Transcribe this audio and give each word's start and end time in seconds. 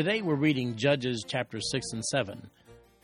Today 0.00 0.22
we're 0.22 0.34
reading 0.34 0.76
Judges 0.76 1.26
chapter 1.28 1.60
6 1.60 1.88
and 1.92 2.02
7. 2.02 2.48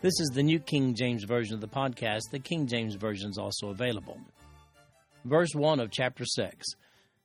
This 0.01 0.19
is 0.19 0.31
the 0.33 0.43
New 0.43 0.59
King 0.59 0.95
James 0.95 1.25
Version 1.25 1.53
of 1.53 1.61
the 1.61 1.69
podcast. 1.69 2.23
The 2.31 2.39
King 2.39 2.67
James 2.67 2.95
Version 2.95 3.29
is 3.29 3.37
also 3.37 3.69
available. 3.69 4.19
Verse 5.27 5.55
1 5.55 5.79
of 5.79 5.91
chapter 5.91 6.25
6. 6.25 6.67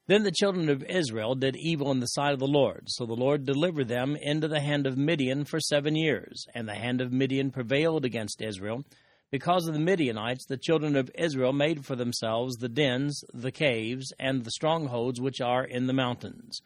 Then 0.07 0.23
the 0.23 0.31
children 0.33 0.67
of 0.67 0.83
Israel 0.83 1.35
did 1.35 1.55
evil 1.55 1.89
in 1.91 2.01
the 2.01 2.07
sight 2.07 2.33
of 2.33 2.39
the 2.39 2.47
Lord. 2.47 2.83
So 2.87 3.05
the 3.05 3.13
Lord 3.13 3.45
delivered 3.45 3.87
them 3.87 4.17
into 4.21 4.49
the 4.49 4.59
hand 4.59 4.87
of 4.87 4.97
Midian 4.97 5.45
for 5.45 5.61
seven 5.61 5.95
years. 5.95 6.45
And 6.53 6.67
the 6.67 6.75
hand 6.75 6.99
of 6.99 7.13
Midian 7.13 7.49
prevailed 7.49 8.03
against 8.03 8.41
Israel. 8.41 8.83
Because 9.31 9.69
of 9.69 9.73
the 9.73 9.79
Midianites, 9.79 10.47
the 10.47 10.57
children 10.57 10.97
of 10.97 11.09
Israel 11.17 11.53
made 11.53 11.85
for 11.85 11.95
themselves 11.95 12.57
the 12.57 12.67
dens, 12.67 13.23
the 13.33 13.53
caves, 13.53 14.11
and 14.19 14.43
the 14.43 14.51
strongholds 14.51 15.21
which 15.21 15.39
are 15.39 15.63
in 15.63 15.87
the 15.87 15.93
mountains. 15.93 16.59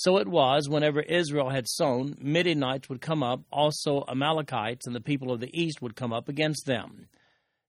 So 0.00 0.16
it 0.16 0.28
was, 0.28 0.66
whenever 0.66 1.02
Israel 1.02 1.50
had 1.50 1.68
sown, 1.68 2.16
Midianites 2.22 2.88
would 2.88 3.02
come 3.02 3.22
up, 3.22 3.42
also 3.52 4.02
Amalekites 4.08 4.86
and 4.86 4.96
the 4.96 5.00
people 5.02 5.30
of 5.30 5.40
the 5.40 5.50
east 5.52 5.82
would 5.82 5.94
come 5.94 6.10
up 6.10 6.26
against 6.26 6.64
them. 6.64 7.06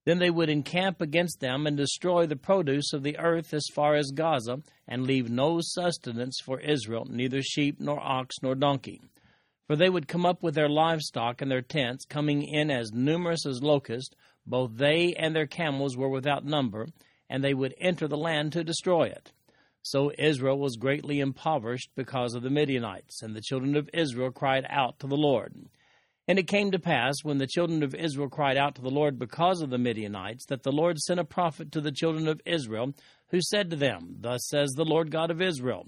Then 0.06 0.20
they 0.20 0.30
would 0.30 0.50
encamp 0.50 1.02
against 1.02 1.42
them 1.42 1.68
and 1.68 1.76
destroy 1.76 2.26
the 2.26 2.38
produce 2.38 2.94
of 2.94 3.04
the 3.04 3.18
earth 3.18 3.54
as 3.54 3.68
far 3.76 3.96
as 3.96 4.14
Gaza, 4.16 4.62
and 4.88 5.04
leave 5.04 5.30
no 5.30 5.60
sustenance 5.62 6.40
for 6.42 6.62
Israel, 6.62 7.06
neither 7.10 7.42
sheep, 7.42 7.82
nor 7.82 8.00
ox, 8.00 8.38
nor 8.42 8.56
donkey. 8.56 9.02
For 9.68 9.76
they 9.76 9.90
would 9.90 10.08
come 10.08 10.26
up 10.26 10.42
with 10.42 10.56
their 10.56 10.70
livestock 10.70 11.42
and 11.42 11.52
their 11.52 11.62
tents, 11.62 12.06
coming 12.06 12.44
in 12.44 12.72
as 12.72 12.94
numerous 12.94 13.46
as 13.46 13.62
locusts. 13.62 14.16
Both 14.46 14.78
they 14.78 15.16
and 15.16 15.36
their 15.36 15.48
camels 15.48 15.98
were 15.98 16.08
without 16.08 16.46
number, 16.46 16.88
and 17.30 17.44
they 17.44 17.54
would 17.54 17.76
enter 17.78 18.08
the 18.08 18.16
land 18.16 18.54
to 18.54 18.64
destroy 18.64 19.08
it. 19.08 19.34
So 19.84 20.12
Israel 20.18 20.60
was 20.60 20.76
greatly 20.76 21.20
impoverished 21.20 21.90
because 21.96 22.36
of 22.36 22.44
the 22.44 22.50
Midianites, 22.50 23.22
and 23.22 23.36
the 23.36 23.42
children 23.42 23.76
of 23.76 23.90
Israel 23.94 24.32
cried 24.32 24.66
out 24.70 25.00
to 25.00 25.08
the 25.08 25.18
Lord. 25.18 25.56
And 26.28 26.38
it 26.38 26.48
came 26.48 26.72
to 26.72 26.80
pass, 26.80 27.16
when 27.24 27.40
the 27.40 27.48
children 27.48 27.82
of 27.82 27.96
Israel 27.96 28.30
cried 28.30 28.58
out 28.58 28.76
to 28.76 28.82
the 28.82 28.92
Lord 28.92 29.18
because 29.18 29.62
of 29.62 29.72
the 29.72 29.80
Midianites, 29.80 30.46
that 30.46 30.64
the 30.64 30.72
Lord 30.72 31.00
sent 31.00 31.20
a 31.20 31.26
prophet 31.26 31.72
to 31.72 31.82
the 31.82 31.92
children 31.92 32.28
of 32.28 32.40
Israel, 32.46 32.94
who 33.30 33.42
said 33.42 33.70
to 33.72 33.76
them, 33.76 34.18
Thus 34.20 34.48
says 34.48 34.72
the 34.72 34.86
Lord 34.86 35.10
God 35.10 35.32
of 35.32 35.42
Israel, 35.42 35.88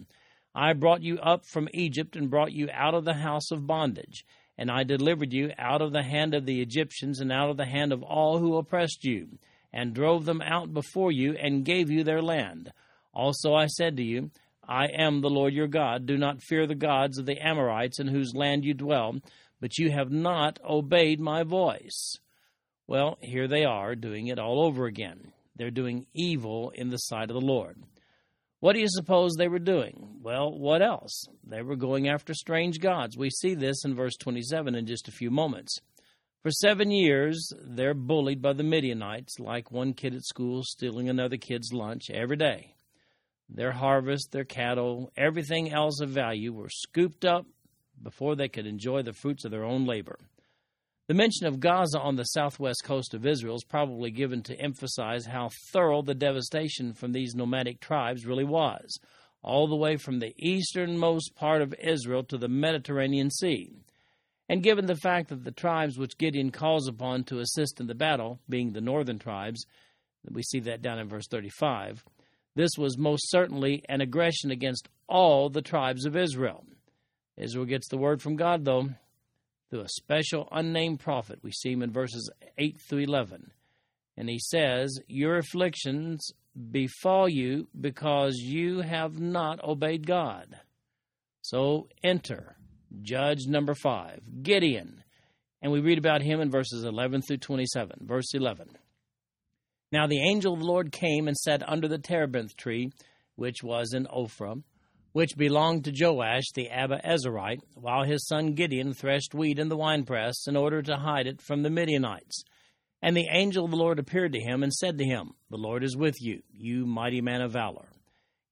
I 0.55 0.73
brought 0.73 1.03
you 1.03 1.19
up 1.19 1.45
from 1.45 1.69
Egypt 1.73 2.15
and 2.15 2.29
brought 2.29 2.51
you 2.51 2.69
out 2.73 2.93
of 2.93 3.05
the 3.05 3.13
house 3.13 3.51
of 3.51 3.67
bondage. 3.67 4.25
And 4.57 4.69
I 4.69 4.83
delivered 4.83 5.33
you 5.33 5.51
out 5.57 5.81
of 5.81 5.93
the 5.93 6.03
hand 6.03 6.33
of 6.33 6.45
the 6.45 6.61
Egyptians 6.61 7.19
and 7.19 7.31
out 7.31 7.49
of 7.49 7.57
the 7.57 7.65
hand 7.65 7.91
of 7.91 8.03
all 8.03 8.39
who 8.39 8.57
oppressed 8.57 9.03
you, 9.03 9.39
and 9.71 9.93
drove 9.93 10.25
them 10.25 10.41
out 10.41 10.73
before 10.73 11.11
you, 11.11 11.33
and 11.33 11.65
gave 11.65 11.89
you 11.89 12.03
their 12.03 12.21
land. 12.21 12.71
Also 13.13 13.53
I 13.53 13.67
said 13.67 13.97
to 13.97 14.03
you, 14.03 14.31
I 14.67 14.85
am 14.85 15.21
the 15.21 15.29
Lord 15.29 15.53
your 15.53 15.67
God. 15.67 16.05
Do 16.05 16.17
not 16.17 16.41
fear 16.41 16.65
the 16.65 16.75
gods 16.75 17.17
of 17.17 17.25
the 17.25 17.37
Amorites 17.37 17.99
in 17.99 18.07
whose 18.07 18.33
land 18.33 18.63
you 18.63 18.73
dwell, 18.73 19.19
but 19.59 19.77
you 19.77 19.91
have 19.91 20.11
not 20.11 20.59
obeyed 20.67 21.19
my 21.19 21.43
voice. 21.43 22.17
Well, 22.87 23.17
here 23.21 23.47
they 23.47 23.65
are 23.65 23.95
doing 23.95 24.27
it 24.27 24.39
all 24.39 24.65
over 24.65 24.85
again. 24.85 25.31
They're 25.55 25.71
doing 25.71 26.05
evil 26.13 26.71
in 26.71 26.89
the 26.89 26.97
sight 26.97 27.29
of 27.29 27.35
the 27.35 27.45
Lord. 27.45 27.77
What 28.59 28.73
do 28.73 28.79
you 28.79 28.87
suppose 28.87 29.33
they 29.33 29.49
were 29.49 29.59
doing? 29.59 30.19
Well, 30.21 30.57
what 30.57 30.81
else? 30.81 31.25
They 31.45 31.61
were 31.61 31.75
going 31.75 32.07
after 32.07 32.33
strange 32.33 32.79
gods. 32.79 33.17
We 33.17 33.29
see 33.29 33.55
this 33.55 33.83
in 33.83 33.93
verse 33.93 34.15
27 34.15 34.73
in 34.75 34.85
just 34.85 35.09
a 35.09 35.11
few 35.11 35.29
moments. 35.29 35.79
For 36.41 36.51
seven 36.51 36.89
years, 36.89 37.51
they're 37.61 37.93
bullied 37.93 38.41
by 38.41 38.53
the 38.53 38.63
Midianites, 38.63 39.39
like 39.39 39.71
one 39.71 39.93
kid 39.93 40.15
at 40.15 40.23
school 40.23 40.63
stealing 40.63 41.09
another 41.09 41.37
kid's 41.37 41.73
lunch 41.73 42.09
every 42.09 42.37
day. 42.37 42.73
Their 43.49 43.71
harvest, 43.71 44.31
their 44.31 44.45
cattle, 44.45 45.11
everything 45.15 45.71
else 45.71 45.99
of 45.99 46.09
value 46.09 46.53
were 46.53 46.69
scooped 46.69 47.25
up 47.25 47.45
before 48.01 48.35
they 48.35 48.47
could 48.47 48.65
enjoy 48.65 49.01
the 49.01 49.13
fruits 49.13 49.45
of 49.45 49.51
their 49.51 49.63
own 49.63 49.85
labor. 49.85 50.19
The 51.07 51.13
mention 51.13 51.47
of 51.47 51.59
Gaza 51.59 51.99
on 51.99 52.15
the 52.15 52.23
southwest 52.23 52.83
coast 52.85 53.13
of 53.13 53.25
Israel 53.25 53.55
is 53.55 53.65
probably 53.65 54.09
given 54.09 54.41
to 54.43 54.59
emphasize 54.59 55.25
how 55.25 55.49
thorough 55.71 56.01
the 56.01 56.15
devastation 56.15 56.93
from 56.93 57.11
these 57.11 57.35
nomadic 57.35 57.81
tribes 57.81 58.25
really 58.25 58.45
was, 58.45 58.99
all 59.41 59.67
the 59.67 59.75
way 59.75 59.97
from 59.97 60.19
the 60.19 60.33
easternmost 60.37 61.35
part 61.35 61.61
of 61.61 61.75
Israel 61.83 62.23
to 62.23 62.37
the 62.37 62.47
Mediterranean 62.47 63.29
Sea. 63.29 63.83
And 64.47 64.63
given 64.63 64.85
the 64.85 64.95
fact 64.95 65.29
that 65.29 65.43
the 65.43 65.51
tribes 65.51 65.97
which 65.97 66.17
Gideon 66.17 66.51
calls 66.51 66.87
upon 66.87 67.25
to 67.25 67.39
assist 67.39 67.81
in 67.81 67.87
the 67.87 67.95
battle, 67.95 68.39
being 68.47 68.71
the 68.71 68.81
northern 68.81 69.19
tribes, 69.19 69.65
we 70.29 70.41
see 70.41 70.61
that 70.61 70.81
down 70.81 70.99
in 70.99 71.09
verse 71.09 71.27
35, 71.27 72.03
this 72.55 72.71
was 72.77 72.97
most 72.97 73.29
certainly 73.29 73.83
an 73.89 74.01
aggression 74.01 74.51
against 74.51 74.87
all 75.07 75.49
the 75.49 75.61
tribes 75.61 76.05
of 76.05 76.15
Israel. 76.15 76.65
Israel 77.37 77.65
gets 77.65 77.87
the 77.87 77.97
word 77.97 78.21
from 78.21 78.35
God, 78.35 78.63
though, 78.63 78.89
through 79.69 79.81
a 79.81 79.89
special 79.89 80.47
unnamed 80.51 80.99
prophet. 80.99 81.39
We 81.41 81.51
see 81.51 81.71
him 81.71 81.81
in 81.81 81.91
verses 81.91 82.29
8 82.57 82.79
through 82.87 82.99
11. 82.99 83.51
And 84.15 84.29
he 84.29 84.39
says, 84.39 84.99
Your 85.07 85.37
afflictions 85.37 86.31
befall 86.71 87.27
you 87.27 87.67
because 87.79 88.35
you 88.35 88.81
have 88.81 89.19
not 89.19 89.63
obeyed 89.63 90.05
God. 90.05 90.59
So 91.41 91.87
enter 92.03 92.57
judge 93.01 93.47
number 93.47 93.73
5, 93.73 94.43
Gideon. 94.43 95.03
And 95.61 95.71
we 95.71 95.79
read 95.79 95.97
about 95.97 96.21
him 96.21 96.39
in 96.39 96.51
verses 96.51 96.83
11 96.83 97.23
through 97.23 97.37
27. 97.37 98.01
Verse 98.01 98.33
11. 98.33 98.77
Now 99.93 100.07
the 100.07 100.27
angel 100.27 100.55
of 100.55 100.59
the 100.59 100.65
Lord 100.65 100.91
came 100.91 101.27
and 101.27 101.37
sat 101.37 101.61
under 101.69 101.87
the 101.87 101.99
terebinth 101.99 102.57
tree, 102.57 102.89
which 103.35 103.61
was 103.61 103.93
in 103.93 104.07
Ophrah 104.07 104.63
which 105.11 105.37
belonged 105.37 105.85
to 105.85 105.93
Joash 105.95 106.45
the 106.55 106.71
Abba 106.71 106.99
Abiezrite, 107.05 107.61
while 107.75 108.03
his 108.03 108.25
son 108.27 108.53
Gideon 108.53 108.93
threshed 108.95 109.35
wheat 109.35 109.59
in 109.59 109.69
the 109.69 109.77
winepress 109.77 110.47
in 110.47 110.55
order 110.55 110.81
to 110.81 110.97
hide 110.97 111.27
it 111.27 111.39
from 111.39 111.61
the 111.61 111.69
Midianites. 111.69 112.43
And 113.03 113.15
the 113.15 113.27
angel 113.31 113.65
of 113.65 113.69
the 113.69 113.77
Lord 113.77 113.99
appeared 113.99 114.33
to 114.33 114.39
him 114.39 114.63
and 114.63 114.73
said 114.73 114.97
to 114.97 115.05
him, 115.05 115.33
The 115.51 115.57
Lord 115.57 115.83
is 115.83 115.95
with 115.95 116.19
you, 116.19 116.41
you 116.51 116.87
mighty 116.87 117.21
man 117.21 117.41
of 117.41 117.51
valor. 117.51 117.89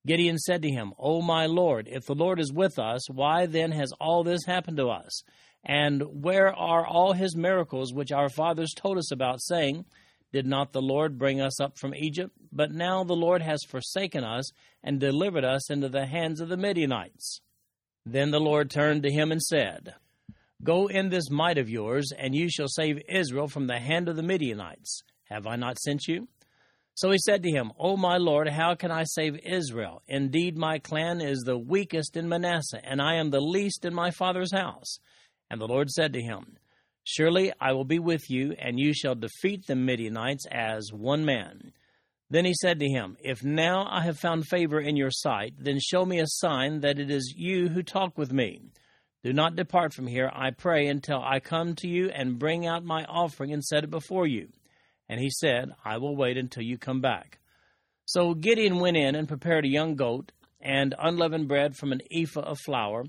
Gideon 0.05 0.37
said 0.37 0.61
to 0.61 0.69
him, 0.69 0.93
O 0.99 1.23
my 1.23 1.47
Lord, 1.47 1.87
if 1.89 2.05
the 2.05 2.13
Lord 2.13 2.39
is 2.39 2.53
with 2.53 2.77
us, 2.77 3.09
why 3.09 3.47
then 3.47 3.71
has 3.71 3.91
all 3.99 4.23
this 4.23 4.45
happened 4.45 4.77
to 4.77 4.89
us? 4.89 5.23
And 5.65 6.03
where 6.23 6.55
are 6.55 6.85
all 6.85 7.13
his 7.13 7.35
miracles 7.35 7.91
which 7.91 8.11
our 8.11 8.29
fathers 8.29 8.75
told 8.75 8.99
us 8.99 9.11
about, 9.11 9.41
saying, 9.41 9.85
did 10.33 10.45
not 10.45 10.71
the 10.71 10.81
Lord 10.81 11.17
bring 11.17 11.41
us 11.41 11.59
up 11.59 11.77
from 11.77 11.95
Egypt? 11.95 12.35
But 12.51 12.71
now 12.71 13.03
the 13.03 13.13
Lord 13.13 13.41
has 13.41 13.63
forsaken 13.67 14.23
us 14.23 14.49
and 14.83 14.99
delivered 14.99 15.43
us 15.43 15.69
into 15.69 15.89
the 15.89 16.05
hands 16.05 16.41
of 16.41 16.49
the 16.49 16.57
Midianites. 16.57 17.41
Then 18.05 18.31
the 18.31 18.39
Lord 18.39 18.69
turned 18.69 19.03
to 19.03 19.11
him 19.11 19.31
and 19.31 19.41
said, 19.41 19.95
Go 20.63 20.87
in 20.87 21.09
this 21.09 21.29
might 21.29 21.57
of 21.57 21.69
yours, 21.69 22.11
and 22.17 22.35
you 22.35 22.49
shall 22.49 22.67
save 22.67 23.01
Israel 23.09 23.47
from 23.47 23.67
the 23.67 23.79
hand 23.79 24.07
of 24.07 24.15
the 24.15 24.23
Midianites. 24.23 25.01
Have 25.25 25.47
I 25.47 25.55
not 25.55 25.79
sent 25.79 26.07
you? 26.07 26.27
So 26.93 27.09
he 27.09 27.17
said 27.17 27.41
to 27.43 27.49
him, 27.49 27.71
O 27.79 27.97
my 27.97 28.17
Lord, 28.17 28.49
how 28.49 28.75
can 28.75 28.91
I 28.91 29.03
save 29.05 29.39
Israel? 29.43 30.01
Indeed, 30.07 30.57
my 30.57 30.77
clan 30.77 31.21
is 31.21 31.39
the 31.39 31.57
weakest 31.57 32.17
in 32.17 32.29
Manasseh, 32.29 32.81
and 32.83 33.01
I 33.01 33.15
am 33.15 33.29
the 33.29 33.39
least 33.39 33.85
in 33.85 33.93
my 33.93 34.11
father's 34.11 34.53
house. 34.53 34.99
And 35.49 35.59
the 35.59 35.67
Lord 35.67 35.89
said 35.89 36.13
to 36.13 36.21
him, 36.21 36.57
Surely 37.03 37.51
I 37.59 37.73
will 37.73 37.85
be 37.85 37.99
with 37.99 38.29
you, 38.29 38.53
and 38.59 38.79
you 38.79 38.93
shall 38.93 39.15
defeat 39.15 39.65
the 39.65 39.75
Midianites 39.75 40.45
as 40.51 40.93
one 40.93 41.25
man. 41.25 41.73
Then 42.29 42.45
he 42.45 42.53
said 42.53 42.79
to 42.79 42.87
him, 42.87 43.17
If 43.21 43.43
now 43.43 43.85
I 43.89 44.01
have 44.03 44.19
found 44.19 44.47
favor 44.47 44.79
in 44.79 44.95
your 44.95 45.11
sight, 45.11 45.53
then 45.57 45.79
show 45.79 46.05
me 46.05 46.19
a 46.19 46.27
sign 46.27 46.79
that 46.81 46.99
it 46.99 47.11
is 47.11 47.33
you 47.35 47.67
who 47.67 47.83
talk 47.83 48.17
with 48.17 48.31
me. 48.31 48.61
Do 49.23 49.33
not 49.33 49.55
depart 49.55 49.93
from 49.93 50.07
here, 50.07 50.31
I 50.33 50.51
pray, 50.51 50.87
until 50.87 51.21
I 51.21 51.39
come 51.39 51.75
to 51.75 51.87
you 51.87 52.09
and 52.09 52.39
bring 52.39 52.65
out 52.65 52.83
my 52.83 53.03
offering 53.03 53.51
and 53.51 53.63
set 53.63 53.83
it 53.83 53.89
before 53.89 54.27
you. 54.27 54.47
And 55.09 55.19
he 55.19 55.29
said, 55.29 55.71
I 55.83 55.97
will 55.97 56.15
wait 56.15 56.37
until 56.37 56.63
you 56.63 56.77
come 56.77 57.01
back. 57.01 57.39
So 58.05 58.33
Gideon 58.33 58.79
went 58.79 58.97
in 58.97 59.15
and 59.15 59.27
prepared 59.27 59.65
a 59.65 59.69
young 59.69 59.95
goat 59.95 60.31
and 60.59 60.95
unleavened 60.97 61.47
bread 61.47 61.75
from 61.75 61.91
an 61.91 62.01
ephah 62.11 62.41
of 62.41 62.59
flour. 62.59 63.05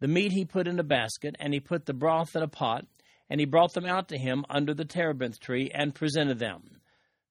The 0.00 0.08
meat 0.08 0.32
he 0.32 0.44
put 0.44 0.66
in 0.66 0.78
a 0.78 0.84
basket, 0.84 1.36
and 1.38 1.54
he 1.54 1.60
put 1.60 1.86
the 1.86 1.94
broth 1.94 2.34
in 2.34 2.42
a 2.42 2.48
pot 2.48 2.86
and 3.28 3.40
he 3.40 3.46
brought 3.46 3.72
them 3.72 3.86
out 3.86 4.08
to 4.08 4.18
him 4.18 4.44
under 4.48 4.74
the 4.74 4.84
terebinth 4.84 5.40
tree 5.40 5.70
and 5.74 5.94
presented 5.94 6.38
them. 6.38 6.80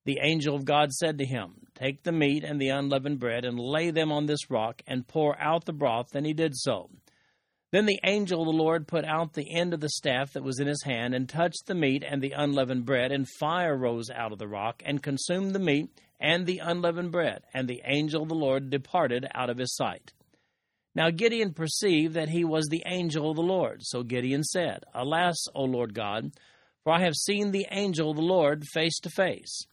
The 0.06 0.20
angel 0.22 0.56
of 0.56 0.66
God 0.66 0.92
said 0.92 1.18
to 1.20 1.26
him, 1.26 1.68
Take 1.76 2.04
the 2.04 2.12
meat 2.12 2.44
and 2.44 2.60
the 2.60 2.70
unleavened 2.70 3.20
bread 3.20 3.46
and 3.46 3.60
lay 3.60 3.90
them 3.90 4.12
on 4.12 4.26
this 4.26 4.50
rock 4.50 4.82
and 4.86 5.08
pour 5.08 5.40
out 5.40 5.66
the 5.66 5.74
broth, 5.74 6.14
and 6.14 6.26
he 6.26 6.34
did 6.34 6.56
so. 6.56 6.90
Then 7.72 7.86
the 7.86 8.00
angel 8.04 8.42
of 8.42 8.46
the 8.46 8.52
Lord 8.52 8.88
put 8.88 9.06
out 9.06 9.34
the 9.34 9.56
end 9.56 9.74
of 9.74 9.80
the 9.80 9.90
staff 9.90 10.34
that 10.34 10.44
was 10.44 10.60
in 10.60 10.68
his 10.68 10.84
hand, 10.84 11.16
and 11.16 11.28
touched 11.28 11.66
the 11.66 11.74
meat 11.74 12.04
and 12.08 12.22
the 12.22 12.34
unleavened 12.34 12.86
bread, 12.86 13.12
and 13.12 13.28
fire 13.28 13.76
rose 13.76 14.10
out 14.12 14.32
of 14.32 14.38
the 14.38 14.48
rock, 14.48 14.84
and 14.86 15.02
consumed 15.02 15.56
the 15.56 15.60
meat 15.60 15.90
and 16.20 16.46
the 16.46 16.60
unleavened 16.60 17.12
bread, 17.12 17.44
and 17.54 17.68
the 17.68 17.82
angel 17.86 18.24
of 18.24 18.30
the 18.30 18.36
Lord 18.36 18.70
departed 18.70 19.26
out 19.34 19.50
of 19.50 19.58
his 19.58 19.76
sight. 19.76 20.14
Now 20.96 21.10
Gideon 21.10 21.54
perceived 21.54 22.14
that 22.14 22.30
he 22.30 22.44
was 22.44 22.68
the 22.68 22.84
angel 22.86 23.30
of 23.30 23.36
the 23.36 23.42
Lord. 23.42 23.82
So 23.82 24.04
Gideon 24.04 24.44
said, 24.44 24.84
Alas, 24.94 25.38
O 25.56 25.64
Lord 25.64 25.94
God, 25.94 26.32
for 26.84 26.94
I 26.94 27.02
have 27.02 27.16
seen 27.16 27.52
the 27.52 27.68
angel 27.72 28.12
of 28.12 28.18
the 28.18 28.22
Lord 28.22 28.64
face 28.74 29.00
to 29.00 29.10
face. 29.10 29.66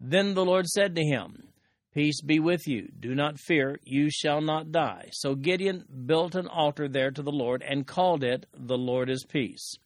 Then 0.00 0.34
the 0.34 0.44
Lord 0.44 0.66
said 0.66 0.94
to 0.96 1.02
him, 1.02 1.48
Peace 1.94 2.20
be 2.20 2.38
with 2.38 2.68
you. 2.68 2.90
Do 3.00 3.14
not 3.14 3.38
fear. 3.38 3.80
You 3.82 4.10
shall 4.10 4.42
not 4.42 4.70
die. 4.70 5.08
So 5.12 5.34
Gideon 5.34 5.86
built 6.04 6.34
an 6.34 6.46
altar 6.46 6.88
there 6.88 7.10
to 7.10 7.22
the 7.22 7.32
Lord 7.32 7.62
and 7.66 7.86
called 7.86 8.22
it, 8.22 8.44
The 8.52 8.76
Lord 8.76 9.08
is 9.08 9.24
Peace. 9.26 9.76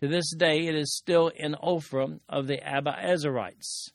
To 0.00 0.08
this 0.08 0.34
day 0.34 0.66
it 0.66 0.74
is 0.74 0.96
still 0.96 1.28
in 1.28 1.54
Ophrah 1.62 2.18
of 2.28 2.48
the 2.48 2.56
Abiezrites. 2.56 3.90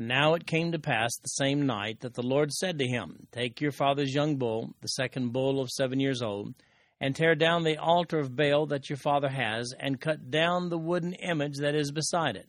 Now 0.00 0.34
it 0.34 0.46
came 0.46 0.70
to 0.70 0.78
pass 0.78 1.10
the 1.16 1.28
same 1.28 1.66
night 1.66 2.00
that 2.00 2.14
the 2.14 2.22
Lord 2.22 2.52
said 2.52 2.78
to 2.78 2.86
him, 2.86 3.26
Take 3.32 3.60
your 3.60 3.72
father's 3.72 4.14
young 4.14 4.36
bull, 4.36 4.76
the 4.80 4.86
second 4.86 5.32
bull 5.32 5.60
of 5.60 5.70
seven 5.70 5.98
years 5.98 6.22
old, 6.22 6.54
and 7.00 7.16
tear 7.16 7.34
down 7.34 7.64
the 7.64 7.78
altar 7.78 8.20
of 8.20 8.36
Baal 8.36 8.66
that 8.66 8.88
your 8.88 8.96
father 8.96 9.28
has, 9.28 9.74
and 9.76 10.00
cut 10.00 10.30
down 10.30 10.68
the 10.68 10.78
wooden 10.78 11.14
image 11.14 11.56
that 11.58 11.74
is 11.74 11.90
beside 11.90 12.36
it 12.36 12.48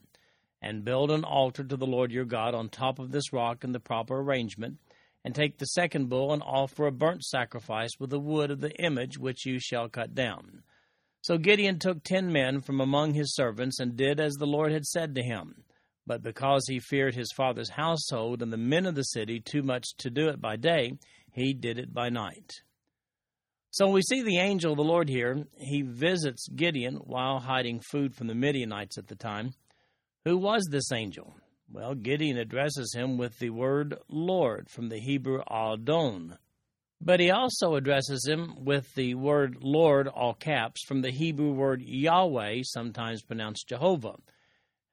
and 0.61 0.85
build 0.85 1.09
an 1.09 1.23
altar 1.23 1.63
to 1.63 1.75
the 1.75 1.87
Lord 1.87 2.11
your 2.11 2.25
God 2.25 2.53
on 2.53 2.69
top 2.69 2.99
of 2.99 3.11
this 3.11 3.33
rock 3.33 3.63
in 3.63 3.71
the 3.71 3.79
proper 3.79 4.19
arrangement, 4.19 4.77
and 5.25 5.33
take 5.33 5.57
the 5.57 5.65
second 5.65 6.07
bull 6.07 6.31
and 6.31 6.43
offer 6.43 6.85
a 6.85 6.91
burnt 6.91 7.23
sacrifice 7.23 7.91
with 7.99 8.11
the 8.11 8.19
wood 8.19 8.51
of 8.51 8.61
the 8.61 8.75
image 8.75 9.17
which 9.17 9.47
you 9.47 9.59
shall 9.59 9.89
cut 9.89 10.13
down. 10.13 10.61
So 11.21 11.39
Gideon 11.39 11.79
took 11.79 12.03
ten 12.03 12.31
men 12.31 12.61
from 12.61 12.79
among 12.79 13.15
his 13.15 13.33
servants 13.33 13.79
and 13.79 13.97
did 13.97 14.19
as 14.19 14.35
the 14.35 14.45
Lord 14.45 14.71
had 14.71 14.85
said 14.85 15.15
to 15.15 15.23
him. 15.23 15.63
But 16.09 16.23
because 16.23 16.65
he 16.67 16.79
feared 16.79 17.13
his 17.13 17.31
father's 17.31 17.69
household 17.69 18.41
and 18.41 18.51
the 18.51 18.57
men 18.57 18.87
of 18.87 18.95
the 18.95 19.03
city 19.03 19.39
too 19.39 19.61
much 19.61 19.85
to 19.99 20.09
do 20.09 20.27
it 20.29 20.41
by 20.41 20.55
day, 20.55 20.93
he 21.31 21.53
did 21.53 21.77
it 21.77 21.93
by 21.93 22.09
night. 22.09 22.63
So 23.69 23.87
we 23.91 24.01
see 24.01 24.23
the 24.23 24.39
angel 24.39 24.71
of 24.71 24.77
the 24.77 24.83
Lord 24.83 25.07
here. 25.07 25.45
He 25.59 25.83
visits 25.83 26.49
Gideon 26.49 26.95
while 26.95 27.37
hiding 27.37 27.81
food 27.81 28.15
from 28.15 28.25
the 28.25 28.33
Midianites 28.33 28.97
at 28.97 29.05
the 29.05 29.15
time. 29.15 29.53
Who 30.25 30.39
was 30.39 30.67
this 30.71 30.91
angel? 30.91 31.35
Well, 31.71 31.93
Gideon 31.93 32.37
addresses 32.37 32.91
him 32.91 33.19
with 33.19 33.37
the 33.37 33.51
word 33.51 33.99
Lord 34.07 34.67
from 34.67 34.89
the 34.89 34.99
Hebrew 34.99 35.43
Adon. 35.47 36.39
But 36.99 37.19
he 37.19 37.29
also 37.29 37.75
addresses 37.75 38.27
him 38.27 38.65
with 38.65 38.95
the 38.95 39.13
word 39.13 39.57
Lord, 39.61 40.07
all 40.07 40.33
caps, 40.33 40.83
from 40.87 41.03
the 41.03 41.11
Hebrew 41.11 41.51
word 41.51 41.83
Yahweh, 41.83 42.61
sometimes 42.63 43.21
pronounced 43.21 43.69
Jehovah. 43.69 44.15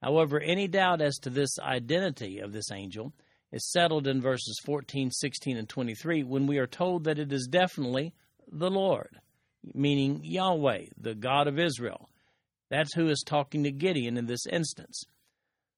However, 0.07 0.39
any 0.39 0.69
doubt 0.69 1.01
as 1.01 1.19
to 1.19 1.31
this 1.31 1.59
identity 1.59 2.39
of 2.39 2.53
this 2.53 2.71
angel 2.71 3.13
is 3.51 3.73
settled 3.73 4.07
in 4.07 4.21
verses 4.21 4.57
14, 4.65 5.11
16, 5.11 5.57
and 5.57 5.69
23 5.69 6.23
when 6.23 6.47
we 6.47 6.59
are 6.59 6.67
told 6.69 7.03
that 7.03 7.19
it 7.19 7.33
is 7.33 7.49
definitely 7.51 8.15
the 8.47 8.71
Lord, 8.71 9.19
meaning 9.75 10.21
Yahweh, 10.23 10.85
the 10.97 11.17
God 11.17 11.49
of 11.49 11.59
Israel. 11.59 12.09
That's 12.71 12.95
who 12.95 13.09
is 13.09 13.25
talking 13.27 13.65
to 13.65 13.73
Gideon 13.73 14.17
in 14.17 14.27
this 14.27 14.47
instance. 14.47 15.03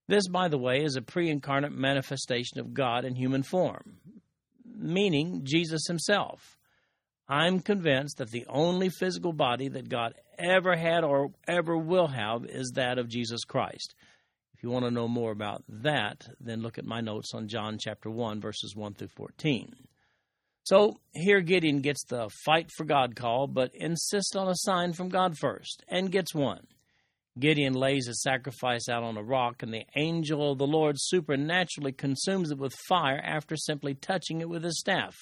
This, 0.09 0.29
by 0.29 0.49
the 0.49 0.59
way, 0.59 0.83
is 0.83 0.97
a 0.97 1.01
pre 1.01 1.31
incarnate 1.31 1.73
manifestation 1.73 2.61
of 2.61 2.75
God 2.75 3.07
in 3.07 3.15
human 3.15 3.43
form, 3.43 3.97
meaning 4.63 5.41
Jesus 5.45 5.87
himself. 5.87 6.59
I'm 7.31 7.61
convinced 7.61 8.19
that 8.19 8.31
the 8.31 8.45
only 8.47 8.91
physical 8.91 9.33
body 9.33 9.69
that 9.69 9.89
God 9.89 10.17
ever 10.39 10.77
had 10.77 11.03
or 11.03 11.31
ever 11.47 11.79
will 11.79 12.09
have 12.09 12.45
is 12.45 12.73
that 12.75 12.99
of 12.99 13.09
Jesus 13.09 13.45
Christ. 13.45 13.95
If 14.58 14.64
you 14.64 14.70
want 14.70 14.87
to 14.87 14.90
know 14.90 15.06
more 15.06 15.31
about 15.31 15.62
that, 15.69 16.26
then 16.40 16.62
look 16.62 16.78
at 16.78 16.84
my 16.84 17.00
notes 17.00 17.32
on 17.32 17.46
John 17.46 17.78
chapter 17.78 18.10
1, 18.10 18.40
verses 18.40 18.75
1 18.75 18.94
through 18.94 19.06
14. 19.14 19.72
So 20.64 20.96
here 21.14 21.40
Gideon 21.40 21.81
gets 21.81 22.02
the 22.02 22.28
fight 22.44 22.69
for 22.76 22.82
God 22.82 23.14
call, 23.14 23.46
but 23.46 23.70
insists 23.72 24.34
on 24.34 24.49
a 24.49 24.56
sign 24.56 24.94
from 24.94 25.10
God 25.10 25.38
first, 25.38 25.84
and 25.87 26.10
gets 26.10 26.34
one. 26.34 26.66
Gideon 27.38 27.75
lays 27.75 28.08
his 28.08 28.20
sacrifice 28.20 28.88
out 28.88 29.05
on 29.05 29.16
a 29.16 29.22
rock, 29.22 29.62
and 29.62 29.72
the 29.72 29.87
angel 29.94 30.50
of 30.50 30.58
the 30.58 30.66
Lord 30.66 30.96
supernaturally 30.99 31.93
consumes 31.93 32.50
it 32.50 32.58
with 32.58 32.75
fire 32.88 33.20
after 33.22 33.55
simply 33.55 33.94
touching 33.94 34.40
it 34.40 34.49
with 34.49 34.64
his 34.64 34.81
staff. 34.81 35.14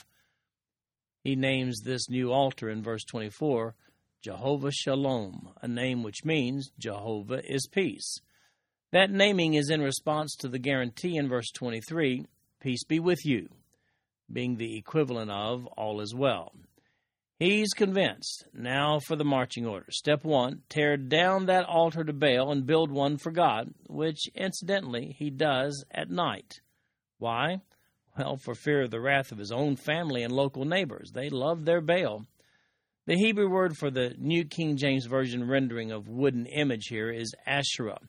He 1.22 1.36
names 1.36 1.82
this 1.82 2.08
new 2.08 2.32
altar 2.32 2.70
in 2.70 2.82
verse 2.82 3.04
24 3.04 3.74
Jehovah 4.22 4.72
Shalom, 4.72 5.50
a 5.60 5.68
name 5.68 6.02
which 6.02 6.24
means 6.24 6.70
Jehovah 6.78 7.42
is 7.44 7.68
peace. 7.70 8.18
That 8.92 9.10
naming 9.10 9.54
is 9.54 9.70
in 9.70 9.80
response 9.80 10.36
to 10.36 10.48
the 10.48 10.58
guarantee 10.58 11.16
in 11.16 11.28
verse 11.28 11.50
23 11.52 12.26
Peace 12.60 12.84
be 12.84 12.98
with 12.98 13.24
you, 13.24 13.48
being 14.32 14.56
the 14.56 14.76
equivalent 14.76 15.30
of 15.30 15.66
all 15.76 16.00
is 16.00 16.14
well. 16.14 16.52
He's 17.38 17.74
convinced. 17.74 18.46
Now 18.54 18.98
for 18.98 19.14
the 19.14 19.24
marching 19.24 19.66
order. 19.66 19.86
Step 19.90 20.24
one 20.24 20.62
tear 20.70 20.96
down 20.96 21.46
that 21.46 21.66
altar 21.66 22.02
to 22.02 22.12
Baal 22.12 22.50
and 22.50 22.64
build 22.64 22.90
one 22.90 23.18
for 23.18 23.30
God, 23.30 23.74
which 23.88 24.28
incidentally 24.34 25.14
he 25.18 25.28
does 25.28 25.84
at 25.90 26.08
night. 26.08 26.60
Why? 27.18 27.60
Well, 28.16 28.38
for 28.38 28.54
fear 28.54 28.82
of 28.82 28.90
the 28.90 29.00
wrath 29.00 29.32
of 29.32 29.38
his 29.38 29.52
own 29.52 29.76
family 29.76 30.22
and 30.22 30.32
local 30.32 30.64
neighbors. 30.64 31.10
They 31.12 31.28
love 31.28 31.66
their 31.66 31.82
Baal. 31.82 32.24
The 33.06 33.16
Hebrew 33.16 33.50
word 33.50 33.76
for 33.76 33.90
the 33.90 34.14
New 34.18 34.46
King 34.46 34.78
James 34.78 35.04
Version 35.04 35.46
rendering 35.46 35.92
of 35.92 36.08
wooden 36.08 36.46
image 36.46 36.86
here 36.88 37.10
is 37.10 37.34
Asherah. 37.46 38.00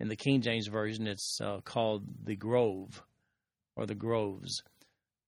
In 0.00 0.08
the 0.08 0.16
King 0.16 0.40
James 0.40 0.66
Version, 0.66 1.06
it's 1.06 1.38
uh, 1.40 1.60
called 1.64 2.04
the 2.24 2.36
grove 2.36 3.02
or 3.76 3.86
the 3.86 3.94
groves. 3.94 4.62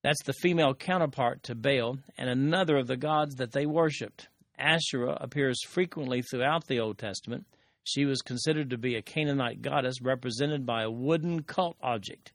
That's 0.02 0.22
the 0.24 0.34
female 0.34 0.74
counterpart 0.74 1.42
to 1.44 1.54
Baal 1.54 1.98
and 2.16 2.28
another 2.28 2.76
of 2.76 2.86
the 2.86 2.96
gods 2.96 3.36
that 3.36 3.52
they 3.52 3.66
worshipped. 3.66 4.28
Asherah 4.58 5.18
appears 5.20 5.62
frequently 5.66 6.22
throughout 6.22 6.66
the 6.66 6.80
Old 6.80 6.98
Testament. 6.98 7.46
She 7.84 8.04
was 8.04 8.22
considered 8.22 8.70
to 8.70 8.78
be 8.78 8.96
a 8.96 9.02
Canaanite 9.02 9.62
goddess 9.62 10.00
represented 10.02 10.66
by 10.66 10.82
a 10.82 10.90
wooden 10.90 11.42
cult 11.42 11.76
object. 11.80 12.32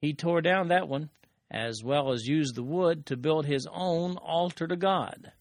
He 0.00 0.14
tore 0.14 0.40
down 0.40 0.68
that 0.68 0.88
one, 0.88 1.10
as 1.50 1.82
well 1.84 2.12
as 2.12 2.26
used 2.26 2.54
the 2.54 2.62
wood 2.62 3.06
to 3.06 3.16
build 3.16 3.46
his 3.46 3.66
own 3.70 4.16
altar 4.16 4.66
to 4.66 4.76
God. 4.76 5.32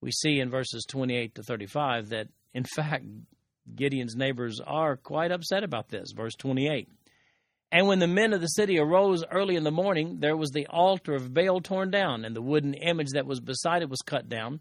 We 0.00 0.10
see 0.10 0.40
in 0.40 0.50
verses 0.50 0.84
28 0.88 1.34
to 1.36 1.42
35 1.42 2.08
that, 2.08 2.28
in 2.54 2.64
fact, 2.64 3.04
Gideon's 3.76 4.16
neighbors 4.16 4.60
are 4.64 4.96
quite 4.96 5.32
upset 5.32 5.64
about 5.64 5.88
this. 5.88 6.12
Verse 6.12 6.34
28 6.34 6.88
and 7.72 7.86
when 7.86 8.00
the 8.00 8.08
men 8.08 8.32
of 8.32 8.40
the 8.40 8.48
city 8.48 8.78
arose 8.78 9.24
early 9.30 9.54
in 9.54 9.62
the 9.62 9.70
morning, 9.70 10.18
there 10.18 10.36
was 10.36 10.50
the 10.50 10.66
altar 10.66 11.14
of 11.14 11.32
Baal 11.32 11.60
torn 11.60 11.90
down, 11.90 12.24
and 12.24 12.34
the 12.34 12.42
wooden 12.42 12.74
image 12.74 13.10
that 13.10 13.26
was 13.26 13.38
beside 13.38 13.82
it 13.82 13.88
was 13.88 14.02
cut 14.02 14.28
down, 14.28 14.60